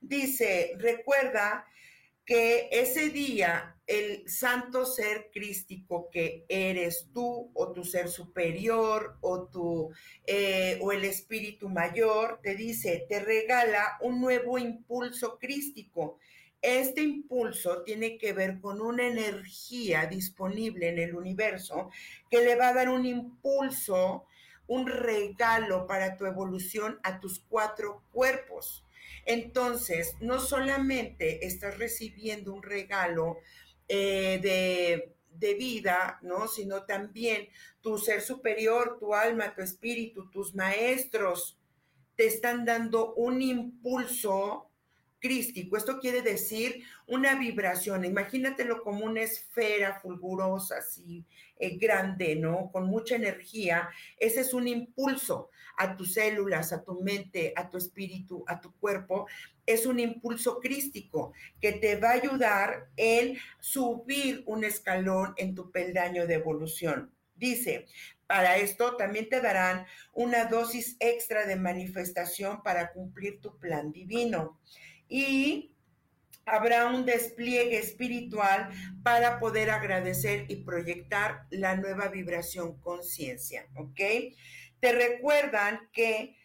[0.01, 1.65] Dice, recuerda
[2.25, 9.43] que ese día el santo ser crístico que eres tú o tu ser superior o
[9.47, 9.91] tu
[10.25, 16.17] eh, o el espíritu mayor te dice te regala un nuevo impulso crístico.
[16.61, 21.89] Este impulso tiene que ver con una energía disponible en el universo
[22.31, 24.25] que le va a dar un impulso
[24.65, 28.85] un regalo para tu evolución a tus cuatro cuerpos
[29.25, 33.37] entonces, no solamente estás recibiendo un regalo
[33.87, 36.47] eh, de, de vida, ¿no?
[36.47, 37.47] Sino también
[37.81, 41.57] tu ser superior, tu alma, tu espíritu, tus maestros
[42.15, 44.69] te están dando un impulso
[45.19, 45.77] crístico.
[45.77, 48.05] Esto quiere decir una vibración.
[48.05, 51.25] Imagínatelo como una esfera fulgurosa, así
[51.57, 52.69] eh, grande, ¿no?
[52.71, 53.89] Con mucha energía.
[54.17, 58.73] Ese es un impulso a tus células, a tu mente, a tu espíritu, a tu
[58.79, 59.27] cuerpo.
[59.65, 65.71] Es un impulso crístico que te va a ayudar en subir un escalón en tu
[65.71, 67.11] peldaño de evolución.
[67.35, 67.87] Dice,
[68.27, 74.59] para esto también te darán una dosis extra de manifestación para cumplir tu plan divino
[75.07, 75.73] y
[76.45, 78.69] habrá un despliegue espiritual
[79.03, 84.01] para poder agradecer y proyectar la nueva vibración conciencia, ¿ok?
[84.83, 86.35] Te recuerdan que,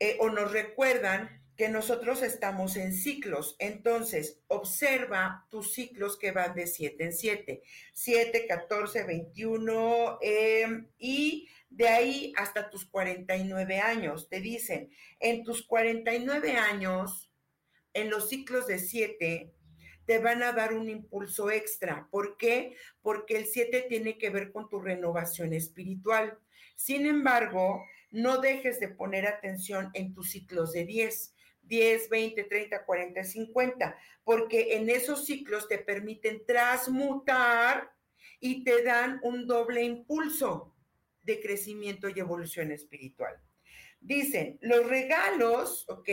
[0.00, 3.54] eh, o nos recuerdan que nosotros estamos en ciclos.
[3.60, 10.18] Entonces, observa tus ciclos que van de 7 en 7, 7, 14, 21
[10.98, 14.28] y de ahí hasta tus 49 años.
[14.28, 17.30] Te dicen, en tus 49 años,
[17.94, 19.52] en los ciclos de siete
[20.04, 22.08] te van a dar un impulso extra.
[22.10, 22.74] ¿Por qué?
[23.02, 26.40] Porque el siete tiene que ver con tu renovación espiritual.
[26.76, 31.34] Sin embargo, no dejes de poner atención en tus ciclos de 10.
[31.64, 37.92] 10, 20, 30, 40, 50, porque en esos ciclos te permiten transmutar
[38.40, 40.74] y te dan un doble impulso
[41.22, 43.40] de crecimiento y evolución espiritual.
[44.00, 46.10] Dicen, los regalos, ¿ok?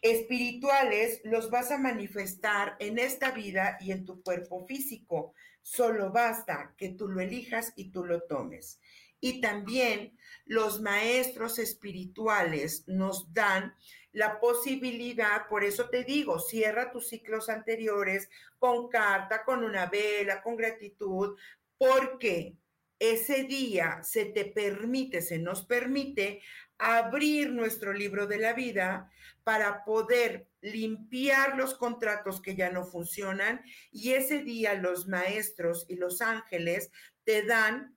[0.00, 5.34] espirituales los vas a manifestar en esta vida y en tu cuerpo físico.
[5.60, 8.80] Solo basta que tú lo elijas y tú lo tomes.
[9.24, 13.72] Y también los maestros espirituales nos dan
[14.10, 20.42] la posibilidad, por eso te digo, cierra tus ciclos anteriores con carta, con una vela,
[20.42, 21.38] con gratitud,
[21.78, 22.56] porque
[22.98, 26.42] ese día se te permite, se nos permite
[26.76, 29.08] abrir nuestro libro de la vida
[29.44, 33.62] para poder limpiar los contratos que ya no funcionan.
[33.92, 36.90] Y ese día los maestros y los ángeles
[37.22, 37.96] te dan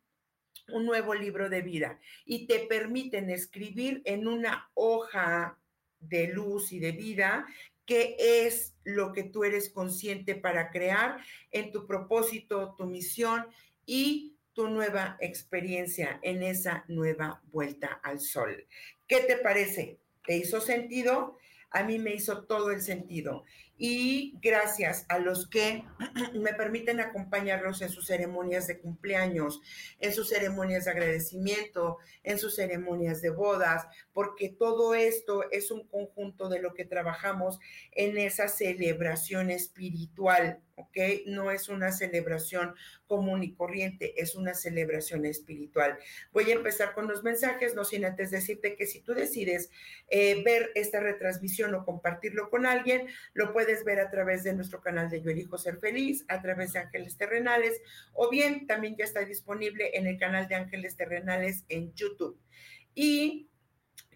[0.70, 5.58] un nuevo libro de vida y te permiten escribir en una hoja
[6.00, 7.46] de luz y de vida
[7.86, 11.18] qué es lo que tú eres consciente para crear
[11.52, 13.46] en tu propósito, tu misión
[13.86, 18.66] y tu nueva experiencia en esa nueva vuelta al sol.
[19.08, 20.00] ¿Qué te parece?
[20.26, 21.38] ¿Te hizo sentido?
[21.70, 23.44] A mí me hizo todo el sentido.
[23.78, 25.84] Y gracias a los que
[26.34, 29.62] me permiten acompañarlos en sus ceremonias de cumpleaños,
[30.00, 35.88] en sus ceremonias de agradecimiento, en sus ceremonias de bodas, porque todo esto es un
[35.88, 37.60] conjunto de lo que trabajamos
[37.92, 40.98] en esa celebración espiritual, ¿ok?
[41.28, 42.76] No es una celebración
[43.08, 45.98] común y corriente, es una celebración espiritual.
[46.32, 49.70] Voy a empezar con los mensajes, no sin antes decirte que si tú decides
[50.10, 54.82] eh, ver esta retransmisión o compartirlo con alguien, lo puedes ver a través de nuestro
[54.82, 57.82] canal de Yo Elijo Ser Feliz, a través de Ángeles Terrenales,
[58.14, 62.40] o bien también ya está disponible en el canal de Ángeles Terrenales en YouTube.
[62.94, 63.50] Y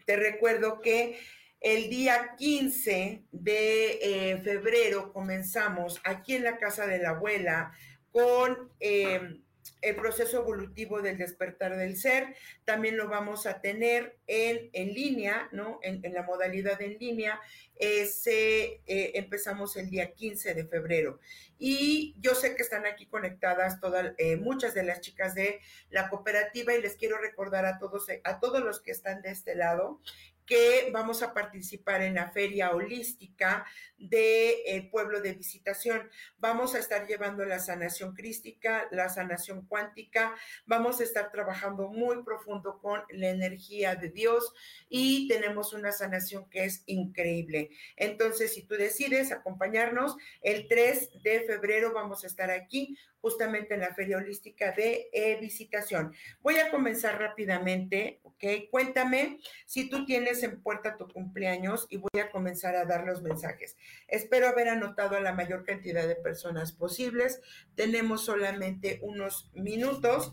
[0.06, 1.20] te recuerdo que
[1.62, 7.74] el día 15 de eh, febrero comenzamos aquí en la casa de la abuela
[8.12, 9.44] con em,
[9.82, 12.36] el proceso evolutivo del despertar del ser.
[12.66, 15.80] También lo vamos a tener en, en línea, ¿no?
[15.84, 17.40] En, la modalidad en línea.
[17.76, 21.20] Ese, eh, empezamos el día 15 de febrero.
[21.58, 26.10] Y yo sé que están aquí conectadas todas, eh, muchas de las chicas de la
[26.10, 30.02] cooperativa y les quiero recordar a todos, a todos los que están de este lado
[30.50, 33.68] que vamos a participar en la feria holística
[34.00, 36.10] de pueblo de visitación.
[36.40, 40.36] Vamos a estar llevando la sanación crística, la sanación cuántica,
[40.66, 44.52] vamos a estar trabajando muy profundo con la energía de Dios
[44.90, 47.70] y tenemos una sanación que es increíble.
[47.96, 53.82] Entonces, si tú decides acompañarnos, el 3 de febrero vamos a estar aquí justamente en
[53.82, 56.14] la feria holística de eh, visitación.
[56.42, 58.70] Voy a comenzar rápidamente, ¿ok?
[58.72, 63.22] Cuéntame si tú tienes en puerta tu cumpleaños y voy a comenzar a dar los
[63.22, 63.78] mensajes.
[64.08, 67.42] Espero haber anotado a la mayor cantidad de personas posibles.
[67.76, 70.32] Tenemos solamente unos minutos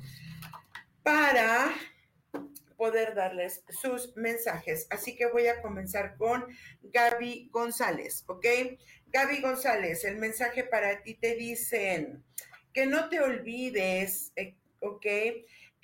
[1.02, 1.72] para
[2.76, 4.86] poder darles sus mensajes.
[4.90, 6.44] Así que voy a comenzar con
[6.82, 8.46] Gaby González, ¿ok?
[9.06, 12.22] Gaby González, el mensaje para ti te dicen,
[12.72, 15.06] que no te olvides, eh, ¿ok?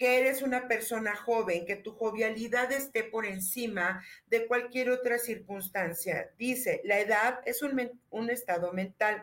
[0.03, 6.29] Que eres una persona joven, que tu jovialidad esté por encima de cualquier otra circunstancia.
[6.37, 9.23] Dice, la edad es un, un estado mental.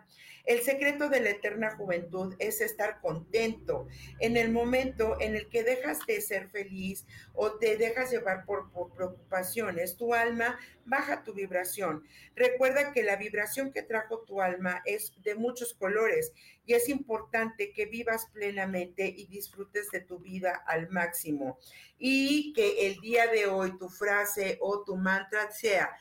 [0.50, 3.88] El secreto de la eterna juventud es estar contento
[4.20, 8.72] en el momento en el que dejas de ser feliz o te dejas llevar por,
[8.96, 9.96] preocupaciones.
[9.96, 12.04] Tu alma baja tu vibración.
[12.36, 16.34] Recuerda que la vibración que trajo tu alma es de muchos colores
[16.66, 21.60] y es importante que vivas plenamente y disfrutes de tu vida al máximo.
[22.00, 25.96] Y que el día de hoy tu frase o tu mantra sea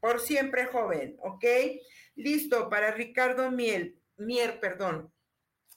[0.00, 1.44] por siempre joven, ¿ok?
[2.16, 5.12] Listo, para Ricardo Miel, Mier, perdón.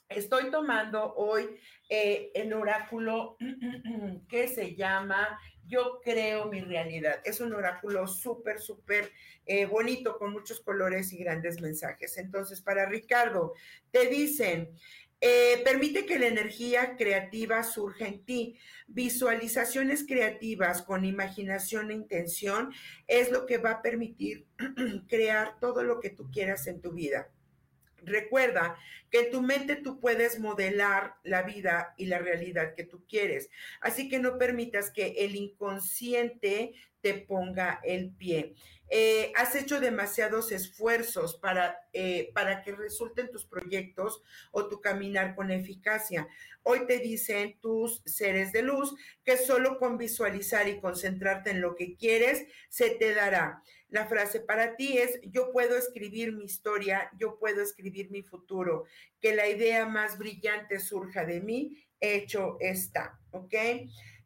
[0.08, 3.36] Estoy tomando hoy eh, el oráculo
[4.28, 7.20] que se llama Yo creo mi realidad.
[7.24, 9.12] Es un oráculo súper, súper
[9.44, 12.16] eh, bonito, con muchos colores y grandes mensajes.
[12.16, 13.52] Entonces, para Ricardo,
[13.90, 14.74] te dicen,
[15.20, 18.56] eh, permite que la energía creativa surja en ti.
[18.86, 22.72] Visualizaciones creativas con imaginación e intención
[23.06, 24.46] es lo que va a permitir
[25.08, 27.28] crear todo lo que tú quieras en tu vida.
[28.04, 28.76] Recuerda
[29.10, 33.50] que en tu mente tú puedes modelar la vida y la realidad que tú quieres.
[33.80, 38.54] Así que no permitas que el inconsciente te ponga el pie.
[38.92, 45.36] Eh, has hecho demasiados esfuerzos para, eh, para que resulten tus proyectos o tu caminar
[45.36, 46.26] con eficacia.
[46.64, 48.94] Hoy te dicen tus seres de luz
[49.24, 53.62] que solo con visualizar y concentrarte en lo que quieres se te dará.
[53.90, 58.84] La frase para ti es, yo puedo escribir mi historia, yo puedo escribir mi futuro,
[59.20, 63.54] que la idea más brillante surja de mí, hecho está, ¿ok?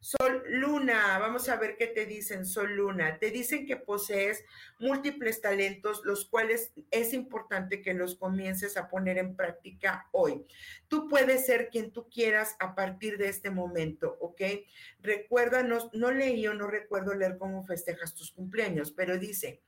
[0.05, 3.17] Sol Luna, vamos a ver qué te dicen, Sol Luna.
[3.17, 4.45] Te dicen que posees
[4.77, 10.45] múltiples talentos, los cuales es importante que los comiences a poner en práctica hoy.
[10.87, 14.41] Tú puedes ser quien tú quieras a partir de este momento, ¿ok?
[15.01, 19.63] Recuerda, no, no leí o no recuerdo leer cómo festejas tus cumpleaños, pero dice,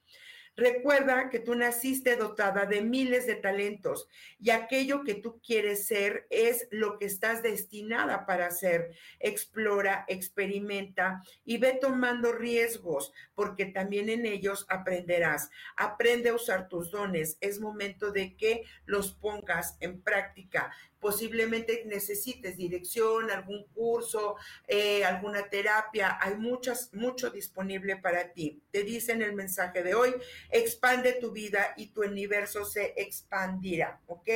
[0.57, 6.25] Recuerda que tú naciste dotada de miles de talentos y aquello que tú quieres ser
[6.31, 8.89] es lo que estás destinada para hacer.
[9.19, 15.51] Explora, experimenta y ve tomando riesgos porque también en ellos aprenderás.
[15.75, 17.37] Aprende a usar tus dones.
[17.39, 24.35] Es momento de que los pongas en práctica posiblemente necesites dirección, algún curso,
[24.67, 28.61] eh, alguna terapia, hay muchas, mucho disponible para ti.
[28.71, 30.13] Te dicen el mensaje de hoy,
[30.49, 34.29] expande tu vida y tu universo se expandirá, ¿ok?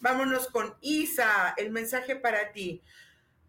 [0.00, 2.82] Vámonos con Isa, el mensaje para ti.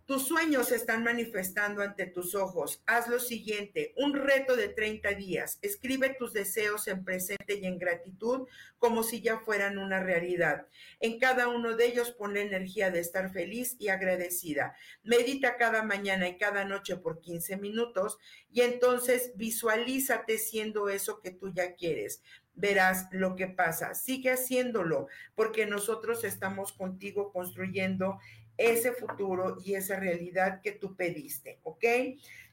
[0.05, 2.83] Tus sueños están manifestando ante tus ojos.
[2.85, 5.59] Haz lo siguiente, un reto de 30 días.
[5.61, 8.45] Escribe tus deseos en presente y en gratitud
[8.79, 10.67] como si ya fueran una realidad.
[10.99, 14.75] En cada uno de ellos pon la energía de estar feliz y agradecida.
[15.03, 18.17] Medita cada mañana y cada noche por 15 minutos
[18.51, 22.21] y entonces visualízate siendo eso que tú ya quieres
[22.55, 23.95] verás lo que pasa.
[23.95, 28.19] Sigue haciéndolo porque nosotros estamos contigo construyendo
[28.57, 31.83] ese futuro y esa realidad que tú pediste, ¿ok?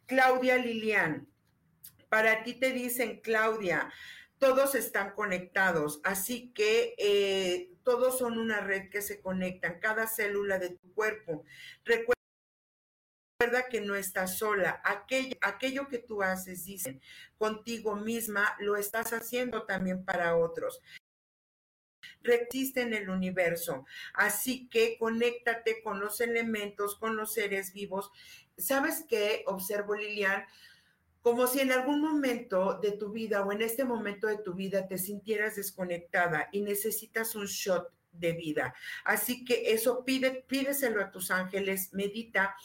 [0.06, 1.28] Claudia Lilian,
[2.08, 3.92] para ti te dicen, Claudia,
[4.38, 10.58] todos están conectados, así que eh, todos son una red que se conectan, cada célula
[10.58, 11.44] de tu cuerpo.
[11.84, 12.16] Recuerda
[13.70, 14.80] que no estás sola.
[14.84, 17.00] Aquello, aquello que tú haces, dicen,
[17.38, 20.80] contigo misma, lo estás haciendo también para otros
[22.24, 23.84] existe en el universo.
[24.14, 28.10] Así que conéctate con los elementos, con los seres vivos.
[28.56, 29.44] ¿Sabes qué?
[29.46, 30.44] Observo, Lilian,
[31.22, 34.88] como si en algún momento de tu vida o en este momento de tu vida
[34.88, 38.74] te sintieras desconectada y necesitas un shot de vida.
[39.04, 42.56] Así que eso pídeselo a tus ángeles, medita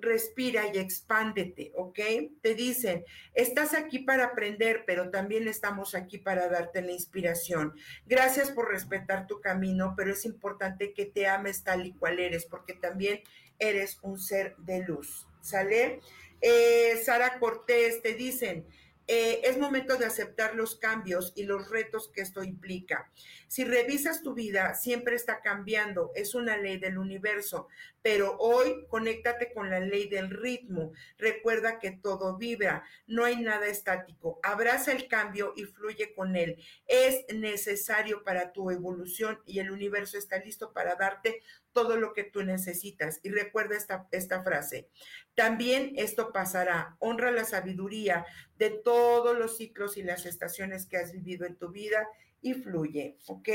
[0.00, 1.98] respira y expándete, ¿ok?
[2.40, 7.74] Te dicen, estás aquí para aprender, pero también estamos aquí para darte la inspiración.
[8.06, 12.46] Gracias por respetar tu camino, pero es importante que te ames tal y cual eres,
[12.46, 13.22] porque también
[13.58, 16.00] eres un ser de luz, ¿sale?
[16.40, 18.66] Eh, Sara Cortés, te dicen,
[19.10, 23.10] eh, es momento de aceptar los cambios y los retos que esto implica.
[23.48, 27.68] Si revisas tu vida, siempre está cambiando, es una ley del universo,
[28.10, 30.92] pero hoy conéctate con la ley del ritmo.
[31.18, 34.40] Recuerda que todo vibra, no hay nada estático.
[34.42, 36.56] Abraza el cambio y fluye con él.
[36.86, 41.42] Es necesario para tu evolución y el universo está listo para darte
[41.74, 43.20] todo lo que tú necesitas.
[43.22, 44.88] Y recuerda esta, esta frase.
[45.34, 46.96] También esto pasará.
[47.00, 48.24] Honra la sabiduría
[48.56, 52.08] de todos los ciclos y las estaciones que has vivido en tu vida
[52.40, 53.50] y fluye, ¿ok?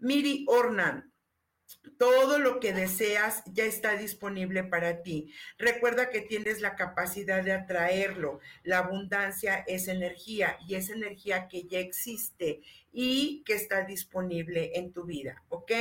[0.00, 1.11] Miri Ornan,
[1.98, 5.32] todo lo que deseas ya está disponible para ti.
[5.58, 8.40] Recuerda que tienes la capacidad de atraerlo.
[8.62, 12.62] La abundancia es energía y es energía que ya existe
[12.92, 15.72] y que está disponible en tu vida, ¿ok?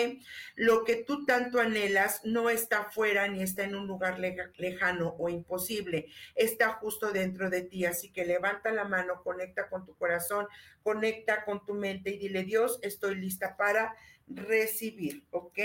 [0.56, 5.28] Lo que tú tanto anhelas no está fuera ni está en un lugar lejano o
[5.28, 10.48] imposible, está justo dentro de ti, así que levanta la mano, conecta con tu corazón,
[10.84, 13.94] conecta con tu mente y dile, Dios, estoy lista para
[14.36, 15.60] recibir, ¿ok?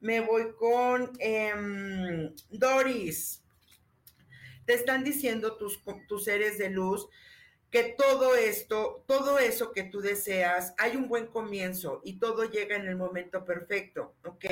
[0.00, 3.42] Me voy con em, Doris.
[4.64, 7.08] Te están diciendo tus, tus seres de luz
[7.70, 12.74] que todo esto, todo eso que tú deseas, hay un buen comienzo y todo llega
[12.74, 14.44] en el momento perfecto, ¿ok?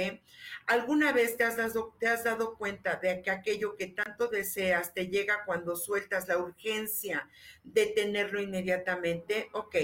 [0.66, 4.94] ¿Alguna vez te has dado, te has dado cuenta de que aquello que tanto deseas
[4.94, 7.28] te llega cuando sueltas la urgencia
[7.64, 9.48] de tenerlo inmediatamente?
[9.52, 9.76] Ok,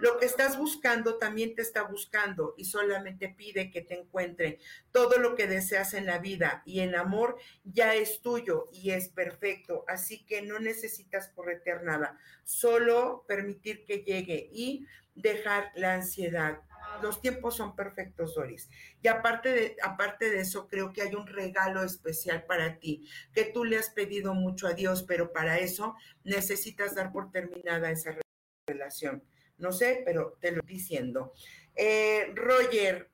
[0.00, 4.58] lo que estás buscando también te está buscando y solamente pide que te encuentre.
[4.90, 9.08] Todo lo que deseas en la vida y en amor ya es tuyo y es
[9.08, 12.79] perfecto, así que no necesitas corretear nada, solo
[13.26, 16.60] permitir que llegue y dejar la ansiedad.
[17.02, 18.68] Los tiempos son perfectos, Doris.
[19.02, 23.44] Y aparte de, aparte de eso, creo que hay un regalo especial para ti, que
[23.44, 28.16] tú le has pedido mucho a Dios, pero para eso necesitas dar por terminada esa
[28.66, 29.22] relación.
[29.58, 31.32] No sé, pero te lo estoy diciendo.
[31.74, 33.10] Eh, Roger,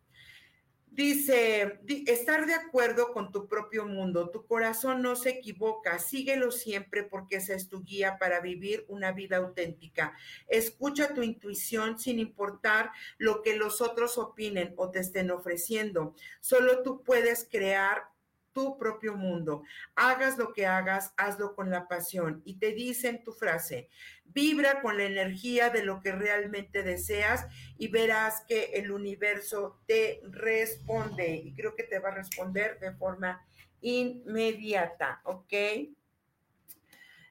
[0.97, 7.03] Dice, estar de acuerdo con tu propio mundo, tu corazón no se equivoca, síguelo siempre
[7.03, 10.17] porque esa es tu guía para vivir una vida auténtica.
[10.49, 16.15] Escucha tu intuición sin importar lo que los otros opinen o te estén ofreciendo.
[16.41, 18.16] Solo tú puedes crear
[18.57, 19.65] tu propio mundo.
[19.97, 22.41] Hagas lo que hagas, hazlo con la pasión.
[22.47, 23.91] Y te dicen tu frase,
[24.25, 27.47] vibra con la energía de lo que realmente deseas
[27.77, 31.37] y verás que el universo te responde.
[31.45, 33.47] Y creo que te va a responder de forma
[33.83, 35.53] inmediata, ¿ok?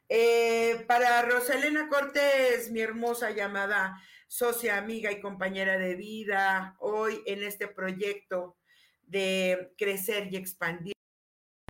[0.07, 7.41] Eh, para Rosalena Cortés, mi hermosa llamada socia, amiga y compañera de vida, hoy en
[7.41, 8.57] este proyecto
[9.07, 10.94] de crecer y expandir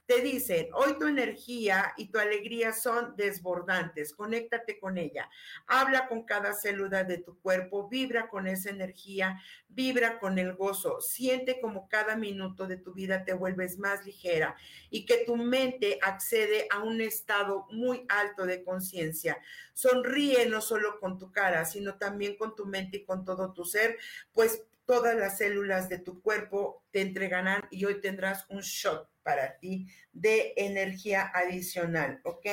[0.06, 5.30] te dicen, hoy tu energía y tu alegría son desbordantes, conéctate con ella,
[5.66, 11.02] habla con cada célula de tu cuerpo, vibra con esa energía, vibra con el gozo,
[11.02, 14.56] siente como cada minuto de tu vida te vuelves más ligera
[14.90, 19.40] y que tu mente accede a un estado muy alto de conciencia.
[19.74, 23.66] Sonríe no solo con tu cara, sino también con tu mente y con todo tu
[23.66, 23.98] ser,
[24.34, 29.58] pues todas las células de tu cuerpo te entregarán y hoy tendrás un shot para
[29.58, 32.46] ti de energía adicional, ¿ok?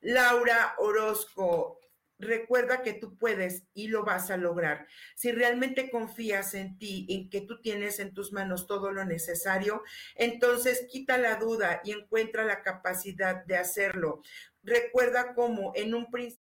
[0.00, 1.80] Laura Orozco,
[2.18, 4.86] recuerda que tú puedes y lo vas a lograr.
[5.14, 9.82] Si realmente confías en ti, en que tú tienes en tus manos todo lo necesario,
[10.14, 14.22] entonces quita la duda y encuentra la capacidad de hacerlo.
[14.62, 16.45] Recuerda cómo en un principio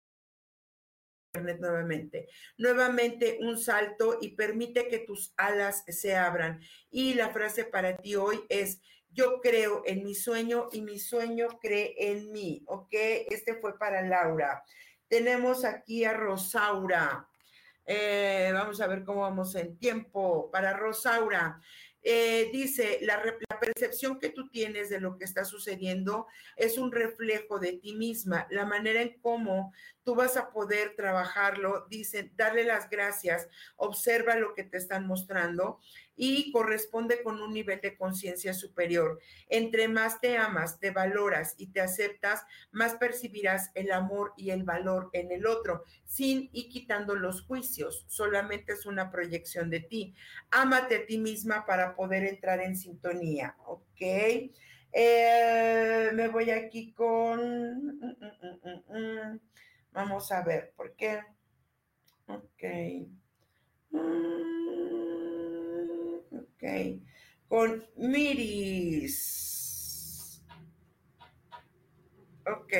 [1.42, 2.28] nuevamente.
[2.58, 6.60] Nuevamente un salto y permite que tus alas se abran.
[6.90, 8.80] Y la frase para ti hoy es,
[9.10, 12.92] yo creo en mi sueño y mi sueño cree en mí, ¿ok?
[12.92, 14.62] Este fue para Laura.
[15.08, 17.28] Tenemos aquí a Rosaura.
[17.86, 20.50] Eh, vamos a ver cómo vamos en tiempo.
[20.50, 21.60] Para Rosaura,
[22.02, 23.22] eh, dice, la,
[23.58, 26.26] percepción que tú tienes de lo que está sucediendo
[26.56, 28.46] es un reflejo de ti misma.
[28.50, 29.72] La manera en cómo
[30.04, 35.80] tú vas a poder trabajarlo, dicen, darle las gracias, observa lo que te están mostrando
[36.16, 39.20] y corresponde con un nivel de conciencia superior.
[39.48, 42.42] Entre más te amas, te valoras y te aceptas,
[42.72, 48.04] más percibirás el amor y el valor en el otro, sin y quitando los juicios.
[48.08, 50.14] Solamente es una proyección de ti.
[50.50, 54.00] Ámate a ti misma para poder entrar en sintonía, ¿ok?
[54.92, 58.16] Eh, me voy aquí con...
[59.92, 61.22] Vamos a ver, ¿por qué?
[62.28, 62.64] Ok.
[66.56, 67.00] Ok.
[67.48, 69.46] Con Miris.
[72.46, 72.72] Ok.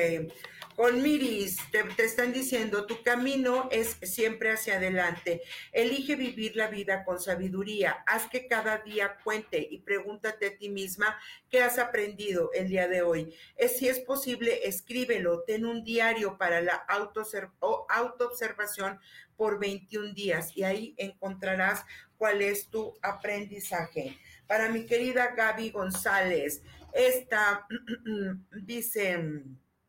[0.77, 5.41] Con Miris, te, están diciendo, tu camino es siempre hacia adelante.
[5.71, 8.03] Elige vivir la vida con sabiduría.
[8.05, 11.17] Haz que cada día cuente y pregúntate a ti misma
[11.49, 13.33] qué has aprendido el día de hoy.
[13.55, 15.41] Es, si es posible, escríbelo.
[15.47, 18.99] Ten un diario para la autoobservación
[19.35, 21.85] por 21 días y ahí encontrarás
[22.19, 24.19] cuál es tu aprendizaje.
[24.45, 26.61] Para mi querida Gaby González,
[26.93, 27.65] esta
[28.51, 29.17] dice...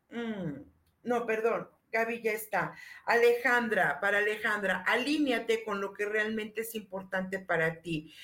[0.09, 0.78] Mm,
[1.09, 2.75] no, perdón, Gaby ya está.
[3.07, 8.15] Alejandra, para Alejandra, alíñate con lo que realmente es importante para ti.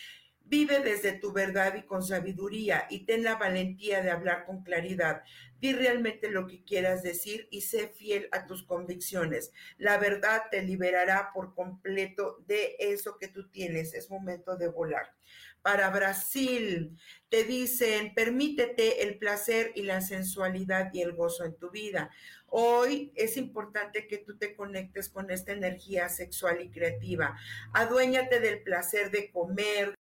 [0.47, 5.22] Vive desde tu verdad y con sabiduría y ten la valentía de hablar con claridad.
[5.59, 9.53] Di realmente lo que quieras decir y sé fiel a tus convicciones.
[9.78, 13.95] La verdad te liberará por completo de eso que tú tienes.
[13.95, 15.14] Es momento de volar.
[15.62, 16.99] Para Brasil,
[17.30, 22.11] te dicen, permítete el placer y la sensualidad y el gozo en tu vida.
[22.57, 27.36] Hoy es importante que tú te conectes con esta energía sexual y creativa.
[27.72, 29.93] Aduéñate del placer de comer,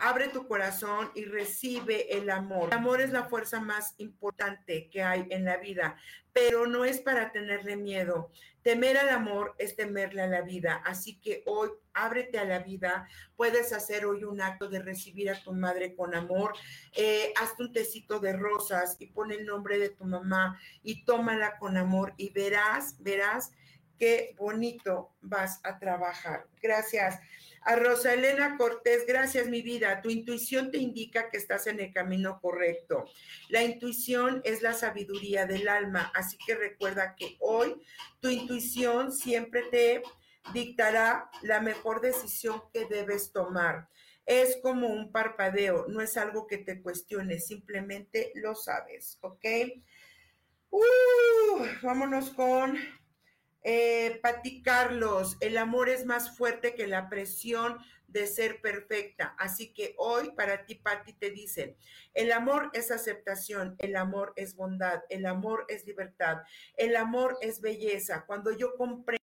[0.00, 2.68] abre tu corazón y recibe el amor.
[2.68, 5.96] El amor es la fuerza más importante que hay en la vida,
[6.32, 8.30] pero no es para tenerle miedo.
[8.62, 10.82] Temer al amor es temerle a la vida.
[10.84, 13.08] Así que hoy ábrete a la vida.
[13.36, 16.52] Puedes hacer hoy un acto de recibir a tu madre con amor.
[16.92, 21.58] Eh, hazte un tecito de rosas y pon el nombre de tu mamá y tómala
[21.58, 23.50] con amor y verás, verás
[23.98, 26.46] qué bonito vas a trabajar.
[26.62, 27.20] Gracias.
[27.62, 30.00] A Rosa Elena Cortés, gracias mi vida.
[30.00, 33.04] Tu intuición te indica que estás en el camino correcto.
[33.50, 37.76] La intuición es la sabiduría del alma, así que recuerda que hoy
[38.20, 40.02] tu intuición siempre te
[40.54, 43.88] dictará la mejor decisión que debes tomar.
[44.24, 49.44] Es como un parpadeo, no es algo que te cuestione, simplemente lo sabes, ¿ok?
[50.70, 52.78] Uh, vámonos con
[53.62, 59.34] eh, Pati Carlos, el amor es más fuerte que la presión de ser perfecta.
[59.38, 61.76] Así que hoy para ti, Pati, te dicen,
[62.14, 66.38] el amor es aceptación, el amor es bondad, el amor es libertad,
[66.76, 68.24] el amor es belleza.
[68.26, 69.20] Cuando yo comprendo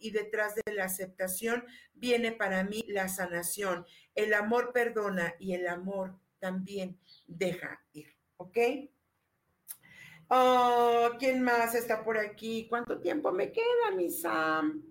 [0.00, 1.64] y detrás de la aceptación
[1.94, 3.86] viene para mí la sanación.
[4.14, 8.14] El amor perdona y el amor también deja ir.
[8.36, 8.58] ¿Ok?
[10.28, 12.66] Oh, ¿quién más está por aquí?
[12.68, 14.82] ¿Cuánto tiempo me queda, mi Sam?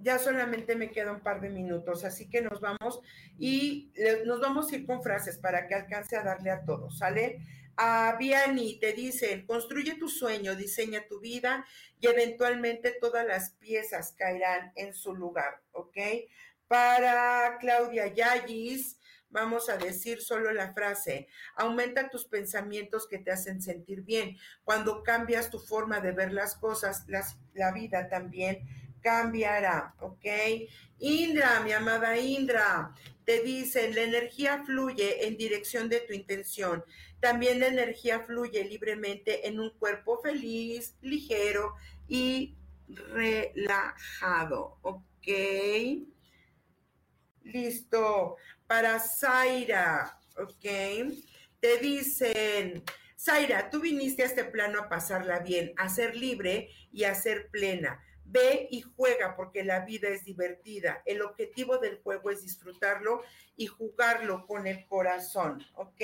[0.00, 3.00] Ya solamente me queda un par de minutos, así que nos vamos
[3.38, 3.90] y
[4.24, 7.40] nos vamos a ir con frases para que alcance a darle a todos, ¿sale?
[7.76, 11.64] A Viani te dicen, construye tu sueño, diseña tu vida
[11.98, 15.96] y eventualmente todas las piezas caerán en su lugar, ¿ok?
[16.68, 18.97] Para Claudia Yagis,
[19.30, 24.36] vamos a decir solo la frase, aumenta tus pensamientos que te hacen sentir bien.
[24.64, 27.04] Cuando cambias tu forma de ver las cosas,
[27.54, 28.66] la vida también
[29.00, 30.26] cambiará, ¿ok?
[30.98, 32.92] Indra, mi amada Indra,
[33.24, 36.84] te dicen, la energía fluye en dirección de tu intención.
[37.20, 41.74] También la energía fluye libremente en un cuerpo feliz, ligero
[42.08, 42.56] y
[42.88, 45.28] relajado, ¿ok?
[47.42, 48.36] Listo.
[48.68, 51.14] Para Zaira, ¿ok?
[51.58, 52.84] Te dicen,
[53.18, 57.48] Zaira, tú viniste a este plano a pasarla bien, a ser libre y a ser
[57.48, 58.04] plena.
[58.26, 61.02] Ve y juega porque la vida es divertida.
[61.06, 63.22] El objetivo del juego es disfrutarlo
[63.56, 66.02] y jugarlo con el corazón, ¿ok?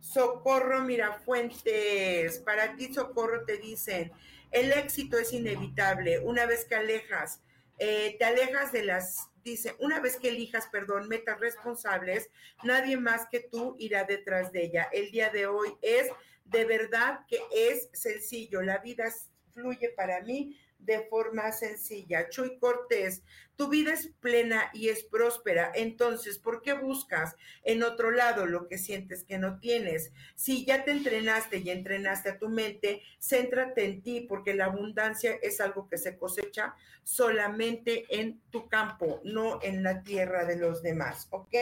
[0.00, 4.10] Socorro Mirafuentes, para ti Socorro te dicen,
[4.50, 6.18] el éxito es inevitable.
[6.18, 7.42] Una vez que alejas,
[7.78, 12.30] eh, te alejas de las, dice, una vez que elijas, perdón, metas responsables,
[12.62, 14.88] nadie más que tú irá detrás de ella.
[14.92, 16.08] El día de hoy es
[16.44, 18.62] de verdad que es sencillo.
[18.62, 19.12] La vida
[19.52, 22.28] fluye para mí de forma sencilla.
[22.28, 23.22] Chuy Cortés,
[23.56, 28.68] tu vida es plena y es próspera, entonces, ¿por qué buscas en otro lado lo
[28.68, 30.12] que sientes que no tienes?
[30.34, 35.38] Si ya te entrenaste y entrenaste a tu mente, céntrate en ti, porque la abundancia
[35.42, 40.82] es algo que se cosecha solamente en tu campo, no en la tierra de los
[40.82, 41.54] demás, ¿ok?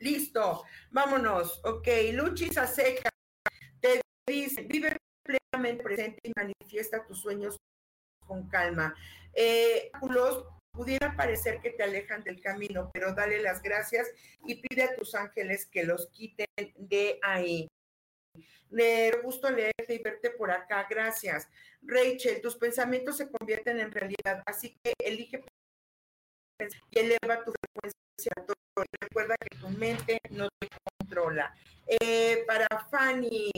[0.00, 1.60] Listo, vámonos.
[1.64, 3.11] Ok, Luchis seca te
[4.32, 7.56] dice, vive plenamente presente y manifiesta tus sueños
[8.26, 8.94] con calma.
[9.34, 9.90] Eh,
[10.72, 14.10] pudiera parecer que te alejan del camino, pero dale las gracias
[14.46, 17.68] y pide a tus ángeles que los quiten de ahí.
[18.70, 21.46] Me gusto leerte y verte por acá, gracias.
[21.82, 25.44] Rachel, tus pensamientos se convierten en realidad, así que elige
[26.90, 28.32] y eleva tu frecuencia.
[29.00, 30.68] Recuerda que tu mente no te
[30.98, 31.54] controla.
[31.86, 33.50] Eh, para Fanny,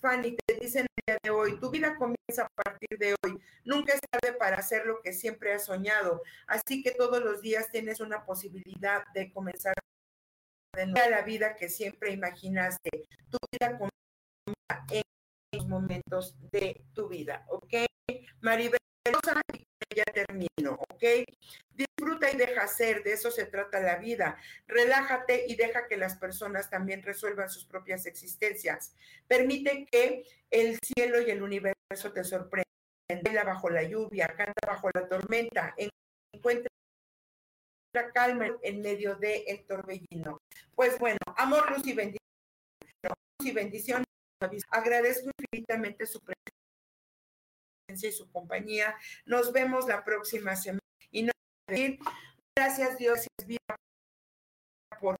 [0.00, 3.38] Fanny, te dicen el día de hoy, tu vida comienza a partir de hoy.
[3.64, 6.22] Nunca es tarde para hacer lo que siempre has soñado.
[6.46, 9.74] Así que todos los días tienes una posibilidad de comenzar
[10.74, 12.90] de nuevo la vida que siempre imaginaste.
[13.28, 15.02] Tu vida comienza en
[15.52, 17.74] los momentos de tu vida, ¿ok?
[18.40, 18.80] Maribel,
[19.94, 21.04] ya termino, ¿ok?
[21.70, 24.36] Disfruta y deja ser, de eso se trata la vida.
[24.66, 28.94] Relájate y deja que las personas también resuelvan sus propias existencias.
[29.26, 32.64] Permite que el cielo y el universo te sorprendan.
[33.22, 35.74] Baila bajo la lluvia, canta bajo la tormenta,
[36.32, 36.70] encuentra
[38.14, 40.38] calma en medio del el torbellino.
[40.74, 42.20] Pues bueno, amor, luz y bendición.
[43.02, 44.04] Luz y bendición.
[44.70, 46.59] Agradezco infinitamente su presencia
[47.90, 48.94] y su compañía.
[49.24, 50.80] Nos vemos la próxima semana.
[51.10, 51.32] Y no
[52.56, 53.26] gracias Dios
[55.00, 55.16] por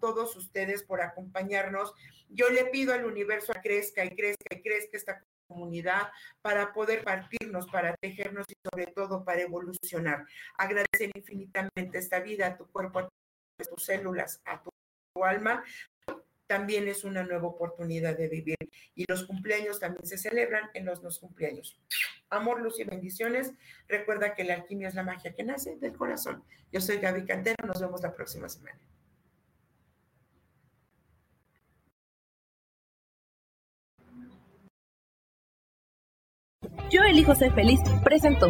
[0.00, 1.94] todos ustedes por acompañarnos.
[2.28, 6.10] Yo le pido al universo que crezca y crezca y crezca esta comunidad
[6.42, 10.26] para poder partirnos, para tejernos y sobre todo para evolucionar.
[10.56, 13.08] Agradecer infinitamente esta vida, a tu cuerpo, a
[13.64, 14.70] tus células, a tu
[15.24, 15.64] alma,
[16.48, 18.56] también es una nueva oportunidad de vivir.
[18.96, 21.78] Y los cumpleaños también se celebran en los dos cumpleaños.
[22.30, 23.52] Amor, luz y bendiciones.
[23.86, 26.42] Recuerda que la alquimia es la magia que nace del corazón.
[26.72, 27.56] Yo soy Gaby Cantero.
[27.66, 28.80] Nos vemos la próxima semana.
[36.90, 37.80] Yo elijo ser feliz.
[38.02, 38.48] Presento.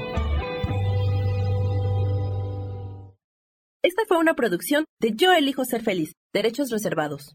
[3.83, 6.13] Esta fue una producción de Yo elijo ser feliz.
[6.33, 7.35] Derechos reservados.